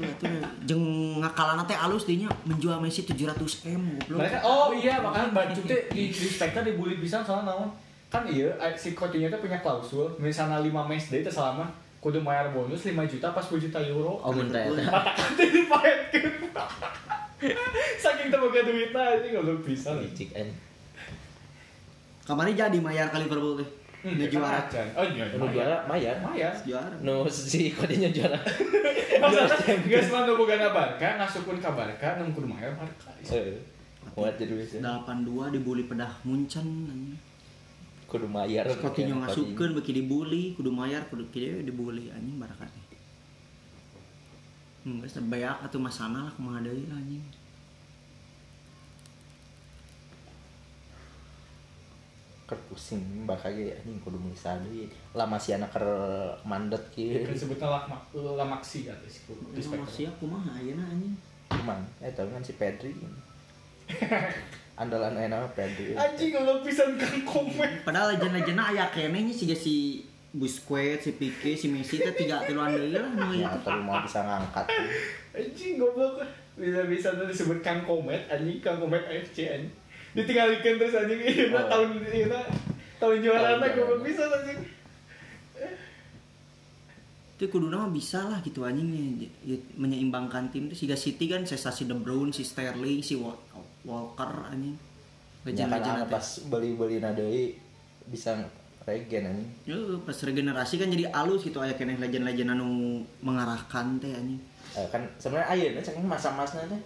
Itu 0.00 0.24
jeung 0.64 0.84
ngakalana 1.20 1.68
teh 1.68 1.76
alus 1.76 2.08
dinya 2.08 2.32
menjual 2.48 2.80
Messi 2.80 3.04
700 3.04 3.68
M 3.68 4.00
goblok. 4.00 4.24
Mereka 4.24 4.40
oh 4.40 4.72
iya 4.72 4.96
makanya 5.04 5.28
baju 5.36 5.60
teh 5.68 5.92
di 5.92 6.08
di 6.08 6.26
spekta 6.28 6.64
dibully 6.64 6.96
pisan 6.96 7.20
soalnya 7.20 7.52
naon. 7.52 7.68
Kan 8.08 8.24
iya 8.32 8.48
si 8.80 8.96
Coutinho 8.96 9.28
teh 9.28 9.36
punya 9.36 9.60
klausul 9.60 10.16
misalnya 10.16 10.64
5 10.64 10.72
match 10.72 11.12
day 11.12 11.20
teh 11.20 11.28
selama 11.28 11.68
kudu 12.00 12.24
bayar 12.24 12.48
bonus 12.56 12.80
5 12.80 12.96
juta 13.12 13.36
pas 13.36 13.44
10 13.44 13.68
juta 13.68 13.76
euro. 13.84 14.24
Oh 14.24 14.32
minta 14.32 14.64
eta. 14.64 14.88
Mata 14.88 15.12
kante 15.12 15.44
dipaetkeun. 15.44 16.48
Saking 18.00 18.32
teu 18.32 18.40
boga 18.40 18.64
duitna 18.64 19.20
anjing 19.20 19.36
goblok 19.36 19.68
pisan. 19.68 20.00
Licik 20.00 20.32
an. 20.32 20.48
Kamari 22.24 22.56
jadi 22.56 22.80
mayar 22.80 23.12
ke 23.12 23.20
Liverpool 23.20 23.60
teh. 23.60 23.68
Hmm, 24.04 24.20
Udah 24.20 24.28
juara. 24.28 24.48
kan 24.52 24.60
acan. 24.68 24.86
Oh 25.00 25.06
iya. 25.08 25.24
Nu 25.32 25.46
juara 25.48 25.76
Mayar. 25.88 26.16
Maya. 26.20 26.52
Juara. 26.60 26.92
Nu 27.00 27.24
si 27.24 27.72
Coutinho 27.72 28.12
juara. 28.12 28.36
Geus 29.88 30.12
mah 30.12 30.28
nu 30.28 30.36
boga 30.36 30.60
Barca 30.68 31.08
ngasupun 31.16 31.56
ka 31.56 31.72
Barca 31.72 32.20
nu 32.20 32.28
kudu 32.36 32.44
mayar 32.44 32.76
Barca. 32.76 33.08
Heeh. 33.24 33.56
Kuat 34.12 34.36
jadi 34.36 34.52
bisa. 34.60 34.76
82 34.84 35.56
dibully 35.56 35.88
pedah 35.88 36.12
muncan. 36.28 36.68
Kudu 38.04 38.28
Mayar. 38.28 38.68
Coutinho 38.76 39.24
ngasupkeun 39.24 39.72
beki 39.80 40.04
dibully, 40.04 40.52
kudu 40.52 40.68
mayar, 40.68 41.00
kudu 41.08 41.24
kieu 41.32 41.64
dibully 41.64 42.12
anjing 42.12 42.36
barakat. 42.36 42.68
Hmm, 44.84 45.00
geus 45.00 45.16
beak 45.32 45.64
atuh 45.64 45.80
masana 45.80 46.28
lah 46.28 46.32
kumaha 46.36 46.60
deui 46.60 46.84
anjing. 46.92 47.24
Pusing 52.74 52.98
bakal 53.22 53.54
ge 53.54 53.70
anjing 53.70 54.02
kudu 54.02 54.18
misah 54.18 54.58
deui. 54.58 54.90
Lama 55.14 55.38
si 55.38 55.54
anak 55.54 55.70
keur 55.70 55.86
mandet 56.42 56.82
kieu. 56.90 57.22
Disebutna 57.22 57.70
lak 57.70 57.86
lamaksi 58.10 58.82
si 58.82 58.90
di 58.90 59.06
Spektor 59.06 59.62
spekta. 59.62 59.86
sia 59.86 60.10
kumaha 60.18 60.58
ayeuna 60.58 60.82
anjing. 60.82 61.14
Cuman, 61.54 61.78
eh 62.02 62.10
tau 62.10 62.26
kan 62.26 62.42
si 62.42 62.58
Pedri. 62.58 62.90
Andalan 64.74 65.14
enak 65.14 65.54
Pedri. 65.54 65.94
Anjing 65.94 66.34
goblok 66.34 66.66
pisan 66.66 66.98
kang 66.98 67.22
komen. 67.22 67.86
Padahal 67.86 68.18
legend-legendna 68.18 68.74
aya 68.74 68.90
keneh 68.90 69.22
nya 69.22 69.30
siga 69.30 69.54
si 69.54 70.02
Busquets, 70.34 71.06
si 71.06 71.14
Pique, 71.14 71.54
si 71.54 71.70
Messi 71.70 72.02
teh 72.02 72.10
tiga 72.10 72.42
tiluan 72.42 72.74
deui 72.74 72.90
lah 72.90 73.06
nu 73.06 73.30
Ya, 73.30 73.54
itu. 73.54 73.62
tapi 73.62 73.78
mau 73.86 74.02
bisa 74.02 74.18
ngangkat. 74.26 74.66
Anjing 75.30 75.78
goblok. 75.78 76.18
Bisa-bisa 76.54 77.14
tuh 77.14 77.26
disebut 77.26 77.62
kang 77.62 77.86
komet 77.86 78.26
anjing 78.26 78.58
kang 78.58 78.82
komet 78.82 79.02
AFC 79.06 79.46
anjing. 79.46 79.70
Ditinggalikeun 80.14 80.76
terus 80.78 80.94
anjing 80.94 81.20
ieu 81.20 81.50
Oh. 81.50 81.66
tahun 81.66 81.88
ieu 82.06 82.30
tahun 82.96 83.16
juara 83.20 83.58
goblok 83.58 83.74
juara. 83.74 83.94
bisa 84.00 84.22
anjing. 84.24 84.60
Itu 87.34 87.50
kuduna 87.50 87.82
mah 87.82 87.90
bisa 87.90 88.22
lah 88.30 88.38
gitu 88.40 88.62
anjing 88.62 88.86
nya, 88.86 89.02
ya, 89.42 89.56
menyeimbangkan 89.74 90.54
tim 90.54 90.70
tuh 90.70 90.78
siga 90.78 90.94
City 90.94 91.26
kan 91.26 91.42
sensasi 91.42 91.82
De 91.82 91.92
Bruyne, 91.92 92.30
si 92.30 92.46
Sterling, 92.46 93.02
si 93.02 93.18
Wa- 93.18 93.34
Walker 93.82 94.46
anjing. 94.48 94.78
Ya 95.42 95.50
kan 95.52 95.74
Legend-legend 95.74 95.96
anu 95.98 96.06
pas 96.08 96.26
beli-beli 96.46 96.96
deui 97.02 97.58
bisa 98.06 98.38
regen 98.86 99.24
anjing. 99.26 99.50
Ya, 99.66 99.76
pas 99.98 100.14
regenerasi 100.16 100.74
kan 100.78 100.88
jadi 100.88 101.10
alus 101.10 101.42
gitu 101.42 101.58
aya 101.58 101.74
keneh 101.74 101.98
legend-legend 101.98 102.54
anu 102.54 102.66
mengarahkan 103.18 103.98
teh 103.98 104.14
anjing. 104.14 104.38
Eh, 104.78 104.86
kan 104.88 105.02
sebenarnya 105.18 105.48
ayeuna 105.50 105.80
cek 105.82 105.98
masa-masna 106.00 106.62
teh 106.64 106.80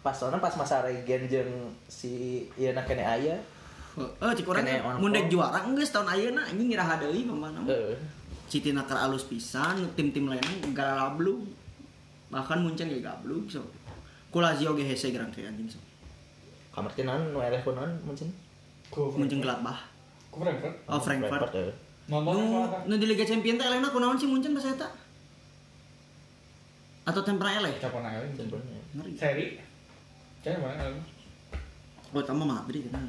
pas 0.00 0.16
soalnya 0.16 0.40
pas 0.40 0.56
masa 0.56 0.80
regen 0.80 1.28
jeung 1.28 1.52
si 1.84 2.44
ieu 2.56 2.72
na 2.72 2.82
kene 2.84 3.04
aya 3.04 3.36
Heeh, 3.90 4.30
cik 4.38 4.46
urang 4.46 4.62
Kene 4.62 4.80
on 4.86 5.02
mun 5.02 5.10
dek 5.10 5.26
form. 5.26 5.32
juara 5.34 5.58
geus 5.66 5.90
tahun 5.90 6.08
ayeuna 6.14 6.42
anjing 6.46 6.68
ngiraha 6.70 6.94
deui 7.02 7.26
pamana. 7.26 7.60
heeh 7.66 7.98
Citi 8.50 8.70
nakar 8.74 8.98
alus 9.06 9.26
pisan, 9.30 9.82
tim-tim 9.94 10.26
lainnya 10.26 10.58
gara 10.74 11.06
lablu. 11.06 11.42
Bahkan 12.30 12.66
muncul 12.66 12.86
ge 12.86 12.98
gablug 13.02 13.46
so. 13.46 13.62
Ku 14.30 14.38
Lazio 14.38 14.74
ge 14.74 14.86
hese 14.86 15.10
gerang 15.10 15.30
kayak 15.34 15.52
anjing 15.52 15.68
so. 15.70 15.78
kamar 16.70 16.94
teh 16.94 17.02
naon 17.02 17.34
nu 17.34 17.42
eleh 17.42 17.58
kunaon 17.60 17.90
muncul 18.06 18.30
Muncul 18.90 19.38
Gladbach. 19.42 19.90
Ku 20.30 20.38
Frankfurt. 20.38 20.74
Oh 20.86 20.98
Frankfurt. 21.02 21.50
Nonton 22.10 22.34
Nu, 22.38 22.66
nu 22.86 22.94
di 22.94 23.06
Liga 23.10 23.26
Champions 23.26 23.58
teh 23.58 23.66
elehna 23.66 23.90
kunaon 23.90 24.14
sih 24.14 24.30
muncul 24.30 24.54
pas 24.54 24.66
eta? 24.70 24.86
Atau 27.06 27.22
tempra 27.26 27.50
eleh? 27.58 27.74
Capon 27.82 28.06
aja. 28.06 28.22
Sebenarnya. 28.38 28.80
Ngeri. 28.94 29.12
Seri. 29.18 29.46
Kayaknya 30.40 30.60
mana? 30.64 30.84
Oh, 32.16 32.24
tambah 32.24 32.48
Madrid 32.48 32.88
kan. 32.88 33.04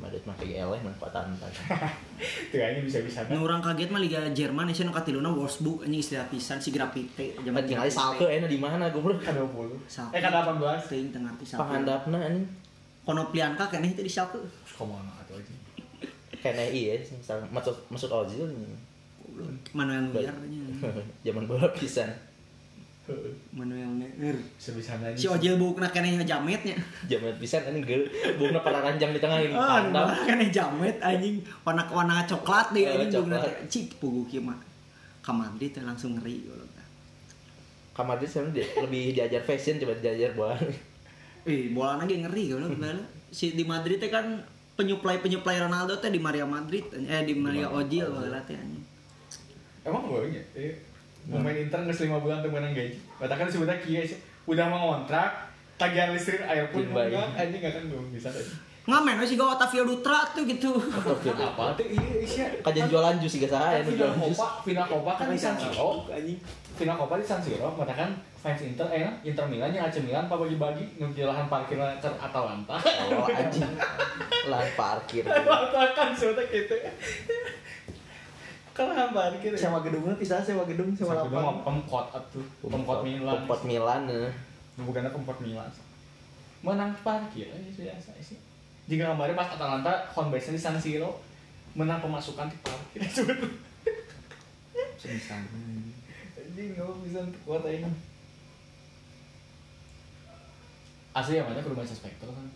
Madrid 0.00 0.22
mah 0.26 0.36
kayak 0.36 0.68
eleh 0.68 0.80
manfaatan 0.84 1.32
tadi. 1.38 1.58
Tuh 2.50 2.56
kayaknya 2.56 2.80
bisa-bisa. 2.84 3.24
Nu 3.30 3.46
urang 3.46 3.62
kaget 3.64 3.88
mah 3.88 4.00
Liga 4.02 4.20
Jerman 4.32 4.68
nya 4.68 4.84
nu 4.84 4.92
katiluna 4.92 5.30
Wolfsburg 5.32 5.86
anjing 5.86 6.02
istilah 6.02 6.26
pisan 6.28 6.58
si 6.58 6.74
Grafite 6.74 7.40
Zaman 7.40 7.62
tinggal 7.64 7.88
Salke 7.88 8.26
enak 8.26 8.50
di 8.50 8.58
mana 8.60 8.90
goblok? 8.90 9.22
Kan 9.22 9.38
20. 9.38 9.76
Salke. 9.88 10.18
Eh 10.18 10.20
kan 10.20 10.34
18. 10.34 10.90
Teuing 10.90 11.08
teu 11.14 11.20
ngarti 11.22 11.44
Salke. 11.46 11.60
Panghandapna 11.62 12.18
anjing. 12.20 12.46
Konoplianka 13.06 13.64
keneh 13.70 13.94
teh 13.94 14.04
di 14.04 14.12
Salke. 14.12 14.40
Komana 14.74 15.14
atuh 15.24 15.38
aja. 15.38 15.54
Kene 16.42 16.64
iya 16.74 16.98
misal 17.00 17.40
maksud 17.48 17.76
maksud 17.88 18.10
Ozil. 18.10 18.50
Manuel 19.72 20.10
Neuer 20.10 20.36
nya. 20.50 20.64
Zaman 21.24 21.46
bola 21.46 21.70
pisan. 21.70 22.10
Manuel 23.52 24.00
Neuer. 24.00 24.32
Sebisa 24.56 24.96
aja. 24.96 25.12
Si 25.12 25.28
Ojil 25.28 25.60
bukna 25.60 25.92
keneh 25.92 26.16
jamet 26.24 26.64
nya. 26.64 26.72
Zaman 27.04 27.36
pisan 27.36 27.60
anjing 27.68 27.84
geul 27.84 28.08
bukna 28.34 28.64
para 28.64 28.80
ranjang 28.80 29.12
di 29.12 29.20
tengah 29.20 29.44
ini 29.44 29.52
Ah, 29.52 29.84
pandap. 29.84 30.08
nu 30.08 30.24
keneh 30.24 30.48
jamet 30.48 30.96
anjing 30.98 31.44
warna 31.60 31.84
warna 31.86 32.24
coklat 32.24 32.72
deh 32.72 32.82
Oh, 32.82 32.96
anjing 32.96 33.12
coklat. 33.12 33.44
teh. 33.44 33.54
Cik 33.68 34.00
pugu 34.00 34.24
kieu 34.24 34.40
mah. 34.40 34.56
Ka 35.20 35.30
Madrid 35.30 35.68
teh 35.70 35.84
langsung 35.84 36.16
ngeri. 36.16 36.48
Kamar 37.92 38.18
dia 38.18 38.26
sebenarnya 38.26 38.64
lebih 38.82 39.14
diajar 39.14 39.42
fashion 39.44 39.78
coba 39.78 39.94
diajar 39.94 40.34
bola. 40.34 40.56
Eh, 41.44 41.70
bola 41.70 42.00
lagi 42.00 42.18
ngeri 42.18 42.50
goblok 42.50 42.80
bala. 42.80 43.04
Si 43.28 43.52
di 43.52 43.62
Madrid 43.62 44.00
teh 44.00 44.08
kan 44.08 44.40
penyuplai 44.74 45.20
penyuplai 45.20 45.60
Ronaldo 45.60 46.00
teh 46.00 46.08
di 46.08 46.18
Maria 46.18 46.42
Madrid 46.42 46.88
eh 46.90 47.22
di 47.22 47.36
Maria 47.36 47.68
Ojil 47.68 48.08
bala 48.08 48.40
teh 48.42 48.56
anjing. 48.56 48.82
Emang 49.84 50.08
boleh 50.08 50.32
ya? 50.32 50.42
Eh, 50.56 50.72
Pemain 51.24 51.56
Inter 51.56 51.80
nggak 51.84 51.96
selima 51.96 52.20
bulan 52.20 52.44
tuh 52.44 52.52
menang 52.52 52.76
gaji. 52.76 52.96
Katakan 53.16 53.48
sebenarnya 53.48 53.80
kia 53.80 54.02
sih. 54.04 54.18
Udah 54.44 54.68
mau 54.68 54.92
ngontrak, 54.92 55.48
tagihan 55.80 56.12
listrik 56.12 56.44
air 56.44 56.68
pun 56.68 56.84
enggak, 56.84 57.08
iya. 57.08 57.24
anjing 57.32 57.60
nggak 57.64 57.72
kan 57.72 57.84
belum 57.88 58.06
bisa 58.12 58.28
aja. 58.28 58.54
Ngamen 58.84 59.16
we 59.16 59.24
si 59.24 59.40
Go 59.40 59.48
Otavio 59.48 59.88
Dutra 59.88 60.28
tuh 60.36 60.44
gitu. 60.44 60.76
Apa 60.76 61.72
tuh 61.72 61.88
iya 61.88 62.20
iya. 62.20 62.46
Kajian 62.60 62.84
jualan 62.84 63.16
jus 63.16 63.40
juga 63.40 63.56
saya, 63.56 63.80
Kan 63.80 63.88
nu 63.88 63.96
final 63.96 64.12
jualan 64.12 64.28
jus. 64.28 64.38
Final 64.60 64.86
Copa 64.92 65.12
kan 65.16 65.26
di 65.32 65.40
San 65.40 65.56
Siro. 65.56 66.04
anjing. 66.12 66.36
Final 66.76 66.96
Copa 67.00 67.16
di 67.16 67.24
San 67.24 67.40
Siro, 67.40 67.72
katakan 67.80 68.12
fans 68.44 68.60
Inter, 68.60 68.84
eh 68.92 69.08
Inter 69.24 69.48
Milan 69.48 69.72
yang 69.72 69.88
AC 69.88 70.04
Milan 70.04 70.28
apa 70.28 70.36
bagi-bagi 70.36 71.00
nuju 71.00 71.24
lahan 71.24 71.48
parkir 71.48 71.80
ke 71.80 72.08
Atalanta. 72.20 72.76
Oh 73.08 73.24
anjing. 73.24 73.64
Lahan 74.52 74.68
parkir. 74.76 75.24
Atalanta 75.24 75.82
kan 75.96 76.12
sebetulnya 76.12 76.52
gitu. 76.52 76.76
Kan 78.74 78.90
lahan 78.90 79.14
parkir. 79.14 79.54
Sewa 79.54 79.78
gedungnya 79.80 80.18
pisah 80.18 80.42
sewa 80.42 80.66
gedung 80.66 80.90
sewa 80.92 81.14
Sama 81.14 81.30
lapangan. 81.30 81.42
mau 81.46 81.56
pemkot 81.62 82.06
atuh, 82.10 82.42
pemkot 82.60 83.00
Milan. 83.00 83.34
Pemkot 83.38 83.62
Milan. 83.62 84.00
eh. 84.10 84.30
bukan 84.76 85.06
pemkot 85.06 85.38
Milan. 85.38 85.70
Menang 86.58 86.90
parkir 87.00 87.46
aja 87.46 87.70
biasa 87.70 88.10
sih. 88.18 88.34
Jika 88.84 89.14
kemarin 89.14 89.32
pas 89.32 89.48
Atalanta 89.48 90.02
home 90.10 90.28
base 90.28 90.50
di 90.50 90.58
San 90.58 90.74
Siro 90.74 91.22
menang 91.72 92.02
pemasukan 92.02 92.50
di 92.50 92.58
parkir 92.60 93.00
sebetulnya. 93.06 93.54
Semisal. 95.00 95.38
Anjing 96.34 96.74
nggak 96.74 96.86
bisa 97.06 97.20
kuat 97.46 97.62
aja. 97.62 97.86
Asli 101.14 101.38
yang 101.38 101.46
mana 101.46 101.62
ke 101.62 101.70
rumah 101.70 101.86
Spektor 101.86 102.26
kan. 102.26 102.46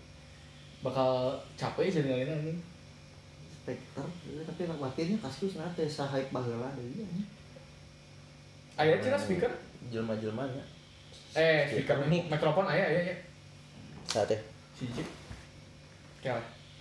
Bakal 0.82 1.10
capek 1.54 1.94
jadi 1.94 2.10
ngalihin 2.10 2.34
anjing. 2.34 2.58
Spekter, 3.68 4.08
iya, 4.24 4.40
tapi 4.48 4.64
anak 4.64 4.80
batinnya 4.80 5.20
kaskus 5.20 5.60
nanti 5.60 5.84
sahaip 5.84 6.32
baheula 6.32 6.72
deui 6.72 7.04
anjing. 7.04 7.28
Aya 8.80 8.96
cina 8.96 9.20
speaker? 9.20 9.52
Jelma-jelma 9.92 10.48
nya. 10.48 10.64
Eh, 11.36 11.68
speaker 11.68 12.00
mic 12.08 12.32
mikrofon 12.32 12.64
aya 12.64 12.88
aya 12.88 13.12
ya. 13.12 13.16
Saat. 14.08 14.40
Siji. 14.72 15.04
Kayak 16.24 16.40